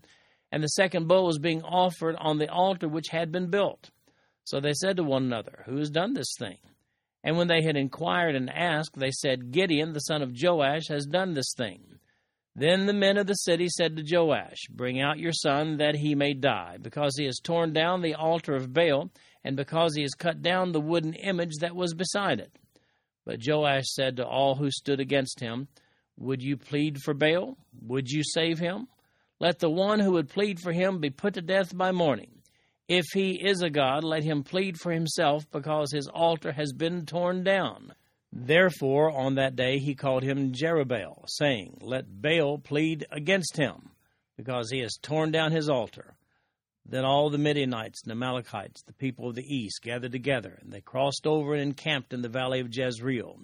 and 0.52 0.62
the 0.62 0.68
second 0.68 1.08
bull 1.08 1.26
was 1.26 1.40
being 1.40 1.64
offered 1.64 2.16
on 2.18 2.38
the 2.38 2.52
altar 2.52 2.88
which 2.88 3.08
had 3.10 3.32
been 3.32 3.50
built. 3.50 3.90
So 4.44 4.60
they 4.60 4.74
said 4.74 4.98
to 4.98 5.04
one 5.04 5.24
another, 5.24 5.64
Who 5.66 5.78
has 5.78 5.90
done 5.90 6.14
this 6.14 6.36
thing? 6.38 6.58
And 7.24 7.36
when 7.36 7.48
they 7.48 7.64
had 7.64 7.76
inquired 7.76 8.36
and 8.36 8.50
asked, 8.50 8.98
they 8.98 9.12
said, 9.12 9.52
Gideon, 9.52 9.94
the 9.94 10.00
son 10.00 10.22
of 10.22 10.34
Joash, 10.40 10.88
has 10.88 11.06
done 11.06 11.34
this 11.34 11.54
thing. 11.58 12.00
Then 12.56 12.88
the 12.88 12.94
men 12.94 13.18
of 13.18 13.28
the 13.28 13.36
city 13.36 13.68
said 13.70 13.96
to 13.96 14.04
Joash, 14.06 14.68
Bring 14.70 15.00
out 15.00 15.20
your 15.20 15.32
son 15.32 15.78
that 15.78 15.96
he 15.96 16.16
may 16.16 16.34
die, 16.34 16.78
because 16.82 17.16
he 17.18 17.26
has 17.26 17.40
torn 17.40 17.74
down 17.74 18.02
the 18.02 18.16
altar 18.16 18.56
of 18.56 18.74
Baal, 18.74 19.12
and 19.44 19.56
because 19.56 19.96
he 19.96 20.02
has 20.02 20.14
cut 20.14 20.42
down 20.42 20.72
the 20.72 20.82
wooden 20.82 21.14
image 21.14 21.58
that 21.62 21.76
was 21.76 21.94
beside 21.94 22.40
it. 22.40 22.52
But 23.26 23.40
Joash 23.46 23.86
said 23.94 24.18
to 24.18 24.26
all 24.26 24.56
who 24.56 24.72
stood 24.72 25.00
against 25.00 25.40
him, 25.40 25.68
Would 26.18 26.42
you 26.42 26.58
plead 26.58 26.98
for 27.04 27.14
Baal? 27.14 27.58
Would 27.82 28.10
you 28.10 28.24
save 28.24 28.60
him? 28.60 28.88
Let 29.40 29.60
the 29.60 29.70
one 29.70 30.00
who 30.00 30.14
would 30.14 30.30
plead 30.30 30.60
for 30.60 30.74
him 30.74 31.00
be 31.00 31.10
put 31.10 31.36
to 31.36 31.42
death 31.42 31.76
by 31.76 31.92
morning. 31.92 32.42
If 32.90 33.06
he 33.14 33.34
is 33.34 33.62
a 33.62 33.70
god, 33.70 34.04
let 34.04 34.24
him 34.24 34.44
plead 34.44 34.78
for 34.78 34.92
himself, 34.92 35.50
because 35.52 35.92
his 35.92 36.08
altar 36.08 36.52
has 36.52 36.74
been 36.74 37.06
torn 37.06 37.44
down. 37.44 37.94
Therefore, 38.32 39.12
on 39.12 39.36
that 39.36 39.56
day 39.56 39.80
he 39.80 39.96
called 39.96 40.24
him 40.24 40.52
Jerubbaal, 40.52 41.26
saying, 41.28 41.80
Let 41.82 42.22
Baal 42.22 42.60
plead 42.60 43.06
against 43.12 43.58
him, 43.58 43.92
because 44.38 44.70
he 44.70 44.80
has 44.80 44.98
torn 45.02 45.32
down 45.32 45.52
his 45.52 45.70
altar. 45.70 46.16
Then 46.86 47.06
all 47.06 47.30
the 47.30 47.38
Midianites 47.38 48.04
and 48.04 48.12
Amalekites, 48.12 48.84
the 48.84 48.94
people 48.94 49.30
of 49.30 49.36
the 49.36 49.46
east, 49.46 49.82
gathered 49.82 50.12
together, 50.12 50.58
and 50.62 50.72
they 50.72 50.82
crossed 50.82 51.28
over 51.28 51.54
and 51.54 51.62
encamped 51.62 52.14
in 52.14 52.22
the 52.22 52.30
valley 52.30 52.60
of 52.60 52.76
Jezreel. 52.76 53.40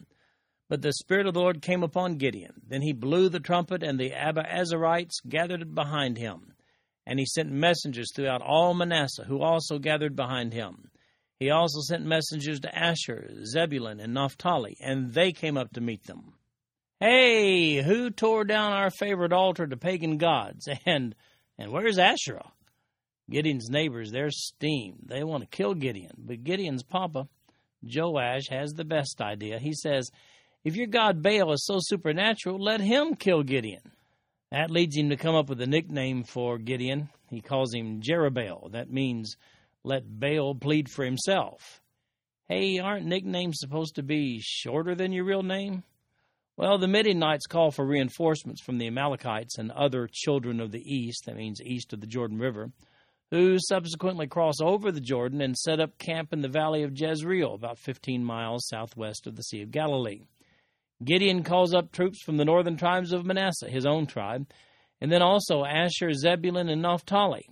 But 0.67 0.81
the 0.81 0.93
Spirit 0.93 1.27
of 1.27 1.35
the 1.35 1.41
Lord 1.41 1.61
came 1.61 1.83
upon 1.83 2.17
Gideon. 2.17 2.61
Then 2.67 2.81
he 2.81 2.93
blew 2.93 3.29
the 3.29 3.39
trumpet, 3.39 3.83
and 3.83 3.99
the 3.99 4.11
Abiezrites 4.11 5.21
gathered 5.27 5.75
behind 5.75 6.17
him. 6.17 6.55
And 7.05 7.19
he 7.19 7.25
sent 7.27 7.51
messengers 7.51 8.11
throughout 8.15 8.41
all 8.41 8.73
Manasseh, 8.73 9.25
who 9.25 9.41
also 9.41 9.77
gathered 9.77 10.15
behind 10.15 10.53
him. 10.53 10.89
He 11.39 11.49
also 11.49 11.81
sent 11.81 12.05
messengers 12.05 12.61
to 12.61 12.75
Asher, 12.75 13.29
Zebulun, 13.43 13.99
and 13.99 14.13
Naphtali, 14.13 14.77
and 14.79 15.13
they 15.13 15.31
came 15.33 15.57
up 15.57 15.71
to 15.73 15.81
meet 15.81 16.03
them. 16.03 16.33
Hey, 16.99 17.81
who 17.83 18.09
tore 18.09 18.45
down 18.45 18.71
our 18.71 18.89
favorite 18.89 19.33
altar 19.33 19.67
to 19.67 19.77
pagan 19.77 20.17
gods? 20.17 20.67
And 20.85 21.13
and 21.57 21.71
where's 21.71 21.97
Asherah? 21.97 22.51
Gideon's 23.29 23.69
neighbors, 23.69 24.11
they're 24.11 24.29
steamed. 24.29 25.05
They 25.07 25.23
want 25.23 25.43
to 25.43 25.57
kill 25.57 25.73
Gideon. 25.73 26.11
But 26.17 26.43
Gideon's 26.43 26.83
papa, 26.83 27.27
Joash, 27.81 28.49
has 28.49 28.73
the 28.73 28.85
best 28.85 29.21
idea. 29.21 29.57
He 29.57 29.73
says, 29.73 30.11
If 30.63 30.75
your 30.75 30.87
God 30.87 31.23
Baal 31.23 31.53
is 31.53 31.65
so 31.65 31.77
supernatural, 31.79 32.61
let 32.61 32.81
him 32.81 33.15
kill 33.15 33.41
Gideon. 33.41 33.91
That 34.51 34.69
leads 34.69 34.95
him 34.95 35.09
to 35.09 35.17
come 35.17 35.35
up 35.35 35.49
with 35.49 35.61
a 35.61 35.67
nickname 35.67 36.23
for 36.23 36.57
Gideon. 36.57 37.09
He 37.29 37.41
calls 37.41 37.73
him 37.73 38.01
Jerubbaal. 38.01 38.71
That 38.73 38.91
means 38.91 39.37
let 39.85 40.19
Baal 40.19 40.55
plead 40.55 40.89
for 40.89 41.05
himself. 41.05 41.81
Hey, 42.47 42.79
aren't 42.79 43.05
nicknames 43.05 43.59
supposed 43.59 43.95
to 43.95 44.03
be 44.03 44.39
shorter 44.41 44.95
than 44.95 45.11
your 45.11 45.25
real 45.25 45.43
name? 45.43 45.83
Well, 46.57 46.77
the 46.77 46.87
Midianites 46.87 47.47
call 47.47 47.71
for 47.71 47.85
reinforcements 47.85 48.61
from 48.61 48.77
the 48.77 48.87
Amalekites 48.87 49.57
and 49.57 49.71
other 49.71 50.07
children 50.11 50.59
of 50.59 50.71
the 50.71 50.81
east, 50.81 51.25
that 51.25 51.35
means 51.35 51.61
east 51.61 51.91
of 51.91 52.01
the 52.01 52.07
Jordan 52.07 52.39
River, 52.39 52.71
who 53.31 53.57
subsequently 53.59 54.27
cross 54.27 54.61
over 54.61 54.91
the 54.91 55.01
Jordan 55.01 55.41
and 55.41 55.57
set 55.57 55.79
up 55.79 55.97
camp 55.97 56.31
in 56.31 56.41
the 56.41 56.47
valley 56.47 56.83
of 56.83 56.97
Jezreel, 56.97 57.53
about 57.53 57.79
15 57.79 58.23
miles 58.23 58.67
southwest 58.67 59.27
of 59.27 59.35
the 59.35 59.43
Sea 59.43 59.63
of 59.63 59.71
Galilee. 59.71 60.27
Gideon 61.03 61.43
calls 61.43 61.73
up 61.73 61.91
troops 61.91 62.21
from 62.23 62.37
the 62.37 62.45
northern 62.45 62.77
tribes 62.77 63.11
of 63.11 63.25
Manasseh, 63.25 63.69
his 63.69 63.85
own 63.85 64.05
tribe, 64.05 64.47
and 65.01 65.11
then 65.11 65.21
also 65.21 65.65
Asher, 65.65 66.13
Zebulun, 66.13 66.69
and 66.69 66.81
Naphtali. 66.81 67.49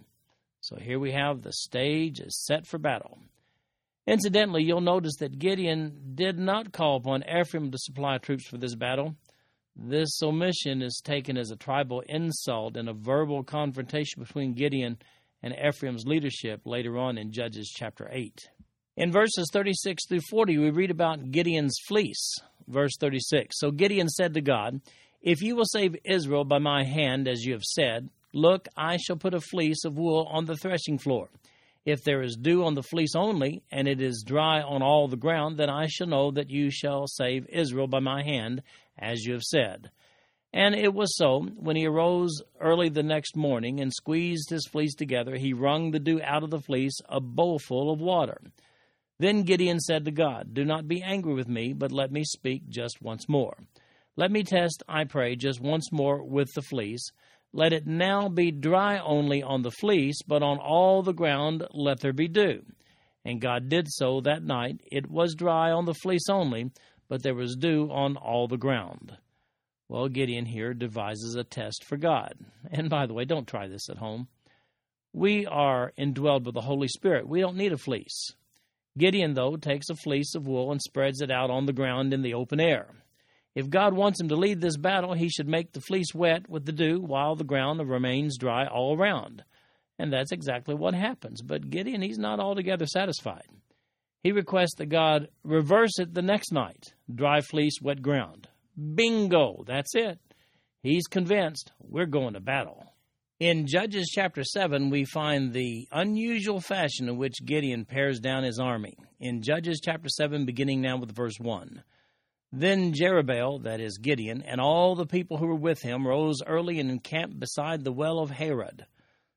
So 0.63 0.77
here 0.77 0.97
we 0.97 1.11
have 1.11 1.41
the 1.41 1.51
stage 1.51 2.21
is 2.21 2.41
set 2.45 2.65
for 2.65 2.77
battle. 2.77 3.19
Incidentally, 4.07 4.63
you'll 4.63 4.79
notice 4.79 5.17
that 5.19 5.37
Gideon 5.37 6.13
did 6.15 6.39
not 6.39 6.71
call 6.71 6.95
upon 6.95 7.25
Ephraim 7.29 7.69
to 7.69 7.77
supply 7.77 8.17
troops 8.17 8.47
for 8.47 8.57
this 8.57 8.73
battle. 8.73 9.13
This 9.75 10.21
omission 10.23 10.81
is 10.81 11.01
taken 11.03 11.37
as 11.37 11.51
a 11.51 11.57
tribal 11.57 12.01
insult 12.07 12.77
and 12.77 12.87
a 12.87 12.93
verbal 12.93 13.43
confrontation 13.43 14.23
between 14.23 14.53
Gideon 14.53 14.99
and 15.41 15.53
Ephraim's 15.53 16.05
leadership 16.05 16.61
later 16.63 16.97
on 16.97 17.17
in 17.17 17.33
Judges 17.33 17.69
chapter 17.75 18.07
8. 18.09 18.49
In 18.95 19.11
verses 19.11 19.49
36 19.51 20.07
through 20.07 20.21
40, 20.29 20.59
we 20.59 20.69
read 20.69 20.91
about 20.91 21.29
Gideon's 21.29 21.75
fleece. 21.89 22.37
Verse 22.69 22.95
36 23.01 23.59
So 23.59 23.69
Gideon 23.69 24.07
said 24.07 24.33
to 24.35 24.41
God, 24.41 24.79
If 25.21 25.41
you 25.41 25.57
will 25.57 25.65
save 25.65 25.97
Israel 26.05 26.45
by 26.45 26.59
my 26.59 26.85
hand, 26.85 27.27
as 27.27 27.43
you 27.43 27.51
have 27.51 27.65
said, 27.65 28.07
look, 28.33 28.67
I 28.75 28.97
shall 28.97 29.15
put 29.15 29.33
a 29.33 29.39
fleece 29.39 29.85
of 29.85 29.97
wool 29.97 30.27
on 30.31 30.45
the 30.45 30.55
threshing 30.55 30.97
floor. 30.97 31.29
If 31.85 32.03
there 32.03 32.21
is 32.21 32.37
dew 32.37 32.63
on 32.63 32.75
the 32.75 32.83
fleece 32.83 33.15
only, 33.15 33.61
and 33.71 33.87
it 33.87 34.01
is 34.01 34.23
dry 34.25 34.61
on 34.61 34.81
all 34.81 35.07
the 35.07 35.17
ground, 35.17 35.57
then 35.57 35.69
I 35.69 35.87
shall 35.87 36.07
know 36.07 36.31
that 36.31 36.49
you 36.49 36.71
shall 36.71 37.07
save 37.07 37.47
Israel 37.49 37.87
by 37.87 37.99
my 37.99 38.23
hand, 38.23 38.63
as 38.97 39.25
you 39.25 39.33
have 39.33 39.43
said. 39.43 39.91
And 40.53 40.75
it 40.75 40.93
was 40.93 41.17
so, 41.17 41.41
when 41.41 41.75
he 41.75 41.87
arose 41.87 42.41
early 42.61 42.87
the 42.87 43.03
next 43.03 43.35
morning 43.35 43.79
and 43.79 43.91
squeezed 43.91 44.51
his 44.51 44.67
fleece 44.67 44.93
together, 44.93 45.35
he 45.35 45.51
wrung 45.51 45.91
the 45.91 45.99
dew 45.99 46.21
out 46.21 46.43
of 46.43 46.51
the 46.51 46.61
fleece, 46.61 46.99
a 47.09 47.19
bowlful 47.19 47.91
of 47.91 47.99
water. 47.99 48.39
Then 49.19 49.43
Gideon 49.43 49.79
said 49.79 50.05
to 50.05 50.11
God, 50.11 50.53
Do 50.53 50.63
not 50.63 50.87
be 50.87 51.01
angry 51.01 51.33
with 51.33 51.47
me, 51.47 51.73
but 51.73 51.91
let 51.91 52.11
me 52.11 52.23
speak 52.23 52.69
just 52.69 53.01
once 53.01 53.27
more. 53.27 53.57
Let 54.15 54.31
me 54.31 54.43
test, 54.43 54.83
I 54.87 55.05
pray, 55.05 55.35
just 55.35 55.59
once 55.59 55.91
more 55.91 56.23
with 56.23 56.53
the 56.53 56.61
fleece. 56.61 57.11
Let 57.55 57.71
it 57.71 57.85
now 57.85 58.29
be 58.29 58.51
dry 58.51 58.97
only 58.97 59.43
on 59.43 59.61
the 59.61 59.69
fleece, 59.69 60.23
but 60.27 60.41
on 60.41 60.57
all 60.57 61.03
the 61.03 61.13
ground 61.13 61.63
let 61.71 61.99
there 61.99 62.11
be 62.11 62.27
dew. 62.27 62.63
And 63.23 63.39
God 63.39 63.69
did 63.69 63.87
so 63.89 64.21
that 64.21 64.43
night. 64.43 64.81
It 64.91 65.09
was 65.09 65.35
dry 65.35 65.71
on 65.71 65.85
the 65.85 65.93
fleece 65.93 66.29
only, 66.29 66.71
but 67.07 67.21
there 67.21 67.35
was 67.35 67.55
dew 67.55 67.89
on 67.91 68.17
all 68.17 68.47
the 68.47 68.57
ground. 68.57 69.15
Well, 69.87 70.07
Gideon 70.09 70.47
here 70.47 70.73
devises 70.73 71.35
a 71.35 71.43
test 71.43 71.85
for 71.85 71.95
God. 71.95 72.33
And 72.71 72.89
by 72.89 73.05
the 73.05 73.13
way, 73.13 73.25
don't 73.25 73.47
try 73.47 73.67
this 73.67 73.87
at 73.87 73.97
home. 73.97 74.27
We 75.13 75.45
are 75.45 75.93
indwelled 75.95 76.45
with 76.45 76.55
the 76.55 76.61
Holy 76.61 76.87
Spirit. 76.87 77.27
We 77.27 77.39
don't 77.39 77.57
need 77.57 77.71
a 77.71 77.77
fleece. 77.77 78.31
Gideon, 78.97 79.35
though, 79.35 79.57
takes 79.57 79.89
a 79.91 79.95
fleece 79.95 80.33
of 80.33 80.47
wool 80.47 80.71
and 80.71 80.81
spreads 80.81 81.21
it 81.21 81.29
out 81.29 81.51
on 81.51 81.67
the 81.67 81.73
ground 81.73 82.13
in 82.13 82.23
the 82.23 82.33
open 82.33 82.59
air. 82.59 82.87
If 83.55 83.69
God 83.69 83.93
wants 83.93 84.19
him 84.19 84.29
to 84.29 84.35
lead 84.35 84.61
this 84.61 84.77
battle, 84.77 85.13
he 85.13 85.29
should 85.29 85.47
make 85.47 85.71
the 85.71 85.81
fleece 85.81 86.13
wet 86.13 86.49
with 86.49 86.65
the 86.65 86.71
dew 86.71 86.99
while 86.99 87.35
the 87.35 87.43
ground 87.43 87.87
remains 87.87 88.37
dry 88.37 88.65
all 88.65 88.97
around. 88.97 89.43
And 89.99 90.11
that's 90.11 90.31
exactly 90.31 90.73
what 90.73 90.95
happens. 90.95 91.41
But 91.41 91.69
Gideon, 91.69 92.01
he's 92.01 92.17
not 92.17 92.39
altogether 92.39 92.87
satisfied. 92.87 93.47
He 94.23 94.31
requests 94.31 94.75
that 94.77 94.87
God 94.87 95.27
reverse 95.43 95.99
it 95.99 96.13
the 96.13 96.21
next 96.21 96.51
night 96.51 96.93
dry 97.13 97.41
fleece, 97.41 97.79
wet 97.81 98.01
ground. 98.01 98.47
Bingo! 98.95 99.63
That's 99.67 99.93
it. 99.93 100.19
He's 100.81 101.05
convinced 101.07 101.71
we're 101.79 102.07
going 102.07 102.33
to 102.33 102.39
battle. 102.39 102.83
In 103.39 103.67
Judges 103.67 104.09
chapter 104.13 104.43
7, 104.43 104.89
we 104.89 105.05
find 105.05 105.53
the 105.53 105.87
unusual 105.91 106.61
fashion 106.61 107.09
in 107.09 107.17
which 107.17 107.45
Gideon 107.45 107.85
pares 107.85 108.19
down 108.19 108.43
his 108.43 108.59
army. 108.59 108.95
In 109.19 109.41
Judges 109.41 109.81
chapter 109.83 110.07
7, 110.07 110.45
beginning 110.45 110.81
now 110.81 110.97
with 110.97 111.15
verse 111.15 111.39
1. 111.39 111.83
Then 112.55 112.93
Jerubbaal, 112.93 113.63
that 113.63 113.81
is 113.81 113.97
Gideon, 113.97 114.43
and 114.43 114.61
all 114.61 114.93
the 114.93 115.07
people 115.07 115.37
who 115.37 115.47
were 115.47 115.55
with 115.55 115.81
him 115.81 116.05
rose 116.05 116.43
early 116.45 116.79
and 116.79 116.91
encamped 116.91 117.39
beside 117.39 117.83
the 117.83 117.91
well 117.91 118.19
of 118.19 118.29
Harod. 118.29 118.85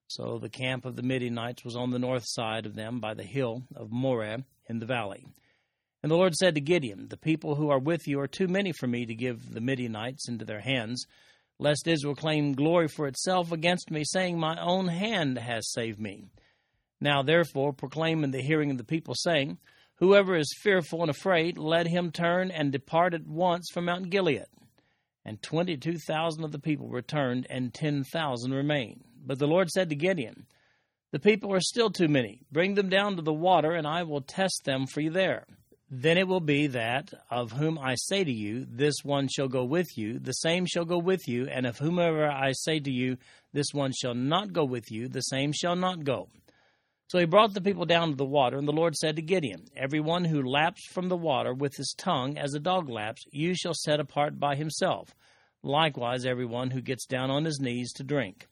So 0.07 0.39
the 0.39 0.51
camp 0.51 0.85
of 0.85 0.97
the 0.97 1.03
Midianites 1.03 1.65
was 1.65 1.77
on 1.77 1.93
the 1.93 1.99
north 1.99 2.25
side 2.27 2.67
of 2.67 2.75
them 2.75 3.01
by 3.01 3.15
the 3.15 3.25
hill 3.25 3.63
of 3.75 3.91
Moreh 3.91 4.45
in 4.69 4.81
the 4.81 4.87
valley. 4.87 5.25
And 6.03 6.13
the 6.13 6.17
Lord 6.17 6.35
said 6.35 6.57
to 6.57 6.61
Gideon, 6.61 7.09
The 7.09 7.17
people 7.17 7.55
who 7.55 7.71
are 7.71 7.79
with 7.79 8.07
you 8.07 8.21
are 8.21 8.29
too 8.29 8.49
many 8.49 8.73
for 8.73 8.87
me 8.87 9.07
to 9.07 9.15
give 9.15 9.51
the 9.51 9.63
Midianites 9.63 10.29
into 10.29 10.45
their 10.45 10.61
hands, 10.61 11.07
lest 11.59 11.89
Israel 11.89 12.15
claim 12.15 12.53
glory 12.53 12.87
for 12.87 13.07
itself 13.07 13.51
against 13.51 13.91
me, 13.91 14.05
saying, 14.05 14.39
My 14.39 14.61
own 14.61 14.89
hand 14.89 15.39
has 15.39 15.73
saved 15.73 15.99
me. 15.99 16.27
Now 17.01 17.23
therefore 17.23 17.73
proclaim 17.73 18.25
in 18.25 18.31
the 18.31 18.43
hearing 18.43 18.71
of 18.71 18.77
the 18.77 18.85
people, 18.85 19.15
saying, 19.17 19.57
Whoever 19.99 20.37
is 20.37 20.55
fearful 20.63 21.01
and 21.01 21.11
afraid, 21.11 21.57
let 21.57 21.87
him 21.87 22.13
turn 22.13 22.51
and 22.51 22.71
depart 22.71 23.15
at 23.15 23.27
once 23.27 23.71
from 23.73 23.87
Mount 23.87 24.11
Gilead. 24.11 24.45
And 25.25 25.43
twenty 25.43 25.77
two 25.77 25.97
thousand 25.99 26.45
of 26.45 26.53
the 26.53 26.59
people 26.59 26.89
returned, 26.89 27.47
and 27.49 27.73
ten 27.73 28.05
thousand 28.05 28.53
remained. 28.53 29.05
But 29.25 29.39
the 29.39 29.47
Lord 29.47 29.71
said 29.71 29.89
to 29.89 29.97
Gideon, 29.97 30.47
The 31.13 31.19
people 31.19 31.53
are 31.53 31.61
still 31.61 31.91
too 31.91 32.09
many. 32.09 32.43
Bring 32.53 32.75
them 32.75 32.91
down 32.91 33.17
to 33.17 33.23
the 33.23 33.33
water, 33.33 33.73
and 33.73 33.87
I 33.87 34.03
will 34.03 34.21
test 34.21 34.65
them 34.65 34.87
for 34.87 35.01
you 35.01 35.11
there. 35.11 35.47
Then 35.91 36.19
it 36.19 36.29
will 36.29 36.41
be 36.41 36.67
that, 36.69 37.15
of 37.31 37.53
whom 37.53 37.79
I 37.79 37.95
say 37.95 38.23
to 38.23 38.33
you, 38.33 38.67
This 38.69 38.97
one 39.03 39.29
shall 39.29 39.49
go 39.49 39.65
with 39.65 39.97
you, 39.97 40.19
the 40.19 40.33
same 40.33 40.67
shall 40.67 40.85
go 40.85 40.99
with 40.99 41.27
you, 41.27 41.47
and 41.47 41.65
of 41.65 41.79
whomever 41.79 42.29
I 42.29 42.53
say 42.53 42.81
to 42.81 42.91
you, 42.91 43.17
This 43.53 43.73
one 43.73 43.93
shall 43.93 44.15
not 44.15 44.53
go 44.53 44.65
with 44.65 44.91
you, 44.91 45.09
the 45.09 45.23
same 45.23 45.53
shall 45.53 45.77
not 45.77 46.05
go. 46.05 46.29
So 47.09 47.19
he 47.21 47.25
brought 47.25 47.55
the 47.55 47.61
people 47.61 47.85
down 47.85 48.11
to 48.11 48.17
the 48.17 48.25
water, 48.25 48.59
and 48.59 48.67
the 48.67 48.73
Lord 48.73 48.97
said 48.97 49.15
to 49.17 49.23
Gideon, 49.23 49.67
Every 49.77 50.01
one 50.01 50.25
who 50.25 50.43
laps 50.43 50.85
from 50.87 51.09
the 51.09 51.17
water 51.17 51.55
with 51.55 51.77
his 51.77 51.95
tongue 51.97 52.37
as 52.37 52.55
a 52.55 52.61
dog 52.61 52.89
laps, 52.89 53.25
you 53.31 53.55
shall 53.55 53.75
set 53.75 54.01
apart 54.01 54.41
by 54.41 54.57
himself. 54.57 55.15
Likewise, 55.63 56.27
every 56.27 56.47
one 56.47 56.71
who 56.71 56.81
gets 56.81 57.07
down 57.07 57.31
on 57.31 57.45
his 57.45 57.61
knees 57.61 57.93
to 57.93 58.03
drink. 58.03 58.49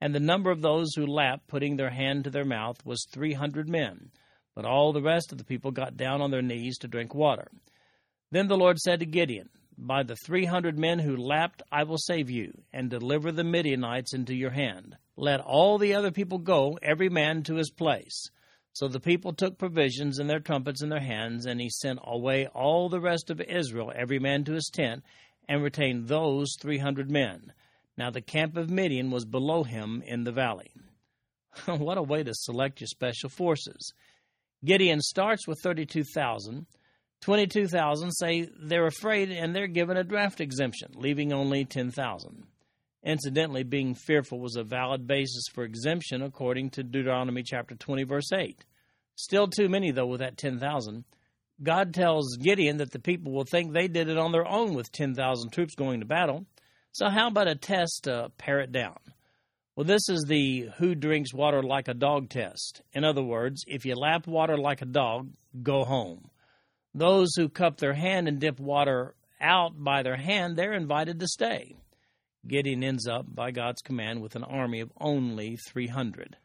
And 0.00 0.14
the 0.14 0.20
number 0.20 0.50
of 0.50 0.60
those 0.60 0.94
who 0.94 1.06
lapped, 1.06 1.48
putting 1.48 1.76
their 1.76 1.90
hand 1.90 2.24
to 2.24 2.30
their 2.30 2.44
mouth, 2.44 2.84
was 2.84 3.06
three 3.10 3.32
hundred 3.32 3.66
men. 3.66 4.10
But 4.54 4.66
all 4.66 4.92
the 4.92 5.02
rest 5.02 5.32
of 5.32 5.38
the 5.38 5.44
people 5.44 5.70
got 5.70 5.96
down 5.96 6.20
on 6.20 6.30
their 6.30 6.42
knees 6.42 6.76
to 6.78 6.88
drink 6.88 7.14
water. 7.14 7.48
Then 8.30 8.48
the 8.48 8.58
Lord 8.58 8.78
said 8.78 9.00
to 9.00 9.06
Gideon, 9.06 9.48
By 9.78 10.02
the 10.02 10.16
three 10.16 10.46
hundred 10.46 10.78
men 10.78 10.98
who 10.98 11.16
lapped, 11.16 11.62
I 11.70 11.84
will 11.84 11.98
save 11.98 12.30
you, 12.30 12.62
and 12.72 12.88
deliver 12.88 13.30
the 13.30 13.44
Midianites 13.44 14.14
into 14.14 14.34
your 14.34 14.50
hand. 14.50 14.96
Let 15.16 15.40
all 15.40 15.76
the 15.76 15.94
other 15.94 16.10
people 16.10 16.38
go, 16.38 16.78
every 16.82 17.08
man 17.08 17.42
to 17.44 17.56
his 17.56 17.70
place. 17.70 18.30
So 18.72 18.88
the 18.88 19.00
people 19.00 19.32
took 19.32 19.58
provisions 19.58 20.18
and 20.18 20.28
their 20.28 20.40
trumpets 20.40 20.82
in 20.82 20.88
their 20.88 21.00
hands, 21.00 21.46
and 21.46 21.60
he 21.60 21.68
sent 21.70 21.98
away 22.02 22.46
all 22.46 22.88
the 22.88 23.00
rest 23.00 23.30
of 23.30 23.40
Israel, 23.40 23.92
every 23.94 24.18
man 24.18 24.44
to 24.44 24.52
his 24.52 24.70
tent, 24.72 25.04
and 25.48 25.62
retained 25.62 26.08
those 26.08 26.56
three 26.58 26.78
hundred 26.78 27.10
men. 27.10 27.52
Now 27.96 28.10
the 28.10 28.20
camp 28.20 28.56
of 28.56 28.70
Midian 28.70 29.10
was 29.10 29.24
below 29.24 29.62
him 29.62 30.02
in 30.06 30.24
the 30.24 30.32
valley. 30.32 30.72
what 31.66 31.98
a 31.98 32.02
way 32.02 32.22
to 32.22 32.34
select 32.34 32.80
your 32.80 32.88
special 32.88 33.30
forces. 33.30 33.92
Gideon 34.64 35.00
starts 35.00 35.46
with 35.46 35.60
32,000. 35.60 36.66
22,000 37.22 38.10
say 38.12 38.48
they're 38.58 38.86
afraid 38.86 39.30
and 39.30 39.54
they're 39.54 39.66
given 39.66 39.96
a 39.96 40.04
draft 40.04 40.40
exemption, 40.40 40.92
leaving 40.94 41.32
only 41.32 41.64
10,000. 41.64 42.46
Incidentally, 43.04 43.62
being 43.62 43.94
fearful 43.94 44.40
was 44.40 44.56
a 44.56 44.64
valid 44.64 45.06
basis 45.06 45.44
for 45.52 45.64
exemption 45.64 46.22
according 46.22 46.70
to 46.70 46.82
Deuteronomy 46.82 47.42
chapter 47.44 47.74
20, 47.74 48.02
verse 48.04 48.32
8. 48.32 48.64
Still 49.14 49.48
too 49.48 49.68
many, 49.68 49.92
though, 49.92 50.06
with 50.06 50.20
that 50.20 50.36
10,000. 50.36 51.04
God 51.62 51.94
tells 51.94 52.36
Gideon 52.36 52.78
that 52.78 52.90
the 52.90 52.98
people 52.98 53.32
will 53.32 53.44
think 53.44 53.72
they 53.72 53.88
did 53.88 54.08
it 54.08 54.18
on 54.18 54.32
their 54.32 54.46
own 54.46 54.74
with 54.74 54.92
10,000 54.92 55.50
troops 55.50 55.74
going 55.74 56.00
to 56.00 56.06
battle. 56.06 56.46
So, 56.92 57.08
how 57.08 57.28
about 57.28 57.48
a 57.48 57.54
test 57.54 58.02
to 58.04 58.30
pare 58.36 58.60
it 58.60 58.72
down? 58.72 58.98
Well, 59.74 59.84
this 59.84 60.08
is 60.08 60.24
the 60.26 60.70
who 60.78 60.94
drinks 60.94 61.34
water 61.34 61.62
like 61.62 61.88
a 61.88 61.94
dog 61.94 62.30
test. 62.30 62.82
In 62.92 63.04
other 63.04 63.22
words, 63.22 63.62
if 63.66 63.84
you 63.84 63.94
lap 63.94 64.26
water 64.26 64.56
like 64.56 64.82
a 64.82 64.86
dog, 64.86 65.30
go 65.62 65.84
home. 65.84 66.30
Those 66.96 67.34
who 67.36 67.50
cup 67.50 67.76
their 67.76 67.92
hand 67.92 68.26
and 68.26 68.40
dip 68.40 68.58
water 68.58 69.14
out 69.38 69.72
by 69.76 70.02
their 70.02 70.16
hand, 70.16 70.56
they're 70.56 70.72
invited 70.72 71.20
to 71.20 71.26
stay. 71.26 71.76
Gideon 72.48 72.82
ends 72.82 73.06
up, 73.06 73.26
by 73.28 73.50
God's 73.50 73.82
command, 73.82 74.22
with 74.22 74.34
an 74.34 74.44
army 74.44 74.80
of 74.80 74.90
only 74.98 75.58
300. 75.68 76.38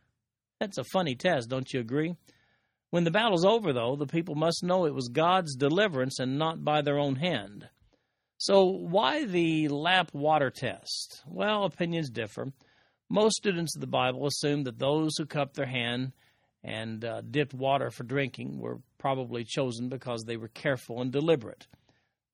That's 0.59 0.77
a 0.77 0.83
funny 0.83 1.15
test, 1.15 1.49
don't 1.49 1.71
you 1.71 1.79
agree? 1.79 2.17
When 2.89 3.05
the 3.05 3.11
battle's 3.11 3.45
over, 3.45 3.71
though, 3.71 3.95
the 3.95 4.05
people 4.05 4.35
must 4.35 4.61
know 4.61 4.85
it 4.85 4.93
was 4.93 5.07
God's 5.07 5.55
deliverance 5.55 6.19
and 6.19 6.37
not 6.37 6.65
by 6.65 6.81
their 6.81 6.99
own 6.99 7.15
hand. 7.15 7.69
So, 8.37 8.65
why 8.65 9.23
the 9.23 9.69
lap 9.69 10.13
water 10.13 10.49
test? 10.49 11.23
Well, 11.27 11.63
opinions 11.63 12.09
differ. 12.09 12.51
Most 13.09 13.37
students 13.37 13.77
of 13.77 13.81
the 13.81 13.87
Bible 13.87 14.27
assume 14.27 14.63
that 14.63 14.79
those 14.79 15.11
who 15.17 15.25
cupped 15.25 15.55
their 15.55 15.65
hand 15.65 16.11
and 16.61 17.05
uh, 17.05 17.21
dipped 17.21 17.53
water 17.53 17.89
for 17.89 18.03
drinking 18.03 18.59
were 18.59 18.79
probably 19.01 19.43
chosen 19.43 19.89
because 19.89 20.23
they 20.23 20.37
were 20.37 20.47
careful 20.47 21.01
and 21.01 21.11
deliberate. 21.11 21.65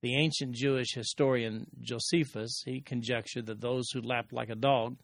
The 0.02 0.16
ancient 0.16 0.54
Jewish 0.54 0.94
historian 0.94 1.66
Josephus, 1.82 2.62
he 2.66 2.82
conjectured 2.82 3.46
that 3.46 3.62
those 3.62 3.90
who 3.90 4.02
lapped 4.02 4.34
like 4.34 4.50
a 4.50 4.56
dog 4.56 4.98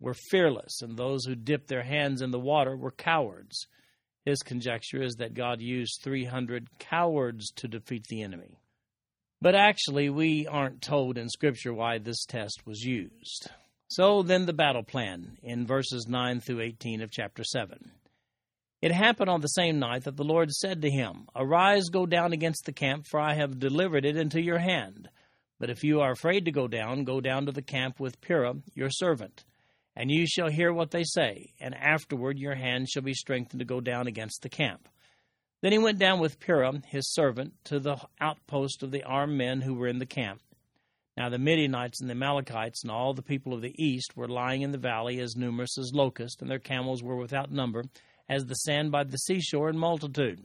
were 0.00 0.16
fearless 0.30 0.82
and 0.82 0.96
those 0.96 1.24
who 1.24 1.36
dipped 1.36 1.68
their 1.68 1.84
hands 1.84 2.20
in 2.20 2.32
the 2.32 2.40
water 2.40 2.76
were 2.76 2.90
cowards. 2.90 3.68
His 4.24 4.42
conjecture 4.42 5.02
is 5.02 5.14
that 5.16 5.34
God 5.34 5.60
used 5.60 6.00
300 6.02 6.80
cowards 6.80 7.52
to 7.56 7.68
defeat 7.68 8.08
the 8.08 8.22
enemy. 8.22 8.58
But 9.40 9.54
actually, 9.54 10.10
we 10.10 10.48
aren't 10.48 10.82
told 10.82 11.16
in 11.16 11.28
Scripture 11.28 11.72
why 11.72 11.98
this 11.98 12.24
test 12.24 12.66
was 12.66 12.80
used. 12.80 13.48
So 13.88 14.22
then, 14.24 14.46
the 14.46 14.52
battle 14.52 14.82
plan 14.82 15.38
in 15.42 15.66
verses 15.66 16.06
9 16.08 16.40
through 16.40 16.62
18 16.62 17.02
of 17.02 17.12
chapter 17.12 17.44
7. 17.44 17.92
It 18.84 18.92
happened 18.92 19.30
on 19.30 19.40
the 19.40 19.46
same 19.46 19.78
night 19.78 20.04
that 20.04 20.18
the 20.18 20.24
Lord 20.24 20.50
said 20.50 20.82
to 20.82 20.90
him, 20.90 21.26
Arise, 21.34 21.88
go 21.88 22.04
down 22.04 22.34
against 22.34 22.66
the 22.66 22.72
camp, 22.74 23.06
for 23.06 23.18
I 23.18 23.32
have 23.32 23.58
delivered 23.58 24.04
it 24.04 24.14
into 24.14 24.42
your 24.42 24.58
hand. 24.58 25.08
But 25.58 25.70
if 25.70 25.82
you 25.82 26.02
are 26.02 26.12
afraid 26.12 26.44
to 26.44 26.52
go 26.52 26.68
down, 26.68 27.04
go 27.04 27.22
down 27.22 27.46
to 27.46 27.52
the 27.52 27.62
camp 27.62 27.98
with 27.98 28.20
Purah, 28.20 28.60
your 28.74 28.90
servant. 28.90 29.46
And 29.96 30.10
you 30.10 30.26
shall 30.26 30.50
hear 30.50 30.70
what 30.70 30.90
they 30.90 31.02
say, 31.02 31.54
and 31.58 31.74
afterward 31.74 32.38
your 32.38 32.56
hand 32.56 32.90
shall 32.90 33.00
be 33.00 33.14
strengthened 33.14 33.60
to 33.60 33.64
go 33.64 33.80
down 33.80 34.06
against 34.06 34.42
the 34.42 34.50
camp. 34.50 34.86
Then 35.62 35.72
he 35.72 35.78
went 35.78 35.98
down 35.98 36.20
with 36.20 36.38
Purah, 36.38 36.84
his 36.84 37.10
servant, 37.10 37.54
to 37.64 37.80
the 37.80 37.96
outpost 38.20 38.82
of 38.82 38.90
the 38.90 39.04
armed 39.04 39.38
men 39.38 39.62
who 39.62 39.72
were 39.72 39.88
in 39.88 39.98
the 39.98 40.04
camp. 40.04 40.42
Now 41.16 41.30
the 41.30 41.38
Midianites 41.38 42.02
and 42.02 42.10
the 42.10 42.14
Amalekites 42.14 42.82
and 42.82 42.90
all 42.90 43.14
the 43.14 43.22
people 43.22 43.54
of 43.54 43.62
the 43.62 43.82
east 43.82 44.14
were 44.14 44.28
lying 44.28 44.60
in 44.60 44.72
the 44.72 44.78
valley 44.78 45.20
as 45.20 45.36
numerous 45.36 45.78
as 45.78 45.94
locusts, 45.94 46.42
and 46.42 46.50
their 46.50 46.58
camels 46.58 47.02
were 47.02 47.16
without 47.16 47.50
number, 47.50 47.84
as 48.28 48.44
the 48.44 48.54
sand 48.54 48.90
by 48.90 49.04
the 49.04 49.16
seashore 49.16 49.68
in 49.68 49.78
multitude. 49.78 50.40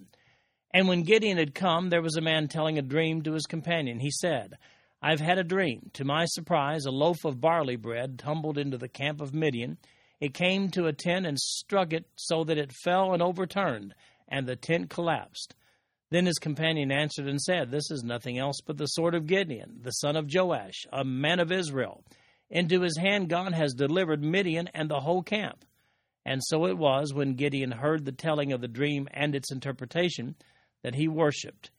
And 0.74 0.88
when 0.88 1.03
Gideon 1.03 1.38
had 1.38 1.55
come, 1.55 1.89
there 1.89 2.01
was 2.01 2.15
a 2.15 2.21
man 2.21 2.48
telling 2.48 2.77
a 2.77 2.83
dream 2.83 3.21
to 3.24 3.33
his 3.33 3.45
companion. 3.45 4.00
He 4.00 4.12
said, 4.12 4.57
I've 5.01 5.19
had 5.19 5.38
a 5.38 5.43
dream. 5.43 5.89
To 5.93 6.03
my 6.03 6.25
surprise, 6.25 6.86
a 6.86 6.91
loaf 6.91 7.25
of 7.25 7.41
barley 7.41 7.77
bread 7.77 8.19
tumbled 8.19 8.57
into 8.57 8.77
the 8.77 8.89
camp 8.89 9.21
of 9.21 9.33
Midian. 9.33 9.77
It 10.19 10.33
came 10.33 10.69
to 10.71 10.88
a 10.88 10.93
tent 10.93 11.25
and 11.25 11.39
struck 11.39 11.93
it 11.93 12.05
so 12.15 12.43
that 12.43 12.57
it 12.57 12.74
fell 12.74 13.13
and 13.13 13.24
overturned 13.24 13.95
and 14.29 14.48
the 14.48 14.55
tent 14.55 14.89
collapsed. 14.89 15.55
Then 16.12 16.25
his 16.25 16.39
companion 16.39 16.91
answered 16.91 17.27
and 17.27 17.41
said, 17.41 17.69
This 17.69 17.91
is 17.91 18.03
nothing 18.03 18.38
else 18.38 18.62
but 18.65 18.77
the 18.77 18.88
sword 18.88 19.15
of 19.15 19.27
Gideon, 19.27 19.79
the 19.81 19.91
son 19.91 20.15
of 20.15 20.29
Joash, 20.33 20.86
a 20.91 21.03
man 21.03 21.39
of 21.39 21.51
Israel. 21.51 22.03
Into 22.50 22.81
his 22.81 22.98
hand 22.98 23.29
God 23.29 23.53
has 23.53 23.74
delivered 23.74 24.24
Midian 24.24 24.69
and 24.74 24.89
the 24.89 25.00
whole 25.00 25.21
camp. 25.21 25.65
And 26.26 26.44
so 26.44 26.66
it 26.66 26.78
was 26.78 27.14
when 27.14 27.36
Gideon 27.36 27.72
heard 27.72 28.06
the 28.06 28.12
telling 28.12 28.52
of 28.52 28.62
the 28.62 28.68
dream 28.68 29.08
and 29.12 29.34
its 29.34 29.52
interpretation 29.52 30.36
that 30.84 30.96
he 30.96 31.08
worshipped. 31.08 31.72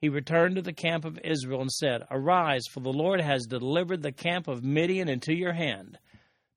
He 0.00 0.08
returned 0.08 0.56
to 0.56 0.62
the 0.62 0.72
camp 0.72 1.04
of 1.04 1.18
Israel 1.22 1.60
and 1.60 1.70
said, 1.70 2.06
Arise, 2.10 2.64
for 2.70 2.80
the 2.80 2.92
Lord 2.92 3.20
has 3.20 3.44
delivered 3.44 4.02
the 4.02 4.12
camp 4.12 4.48
of 4.48 4.64
Midian 4.64 5.08
into 5.08 5.34
your 5.34 5.52
hand. 5.52 5.98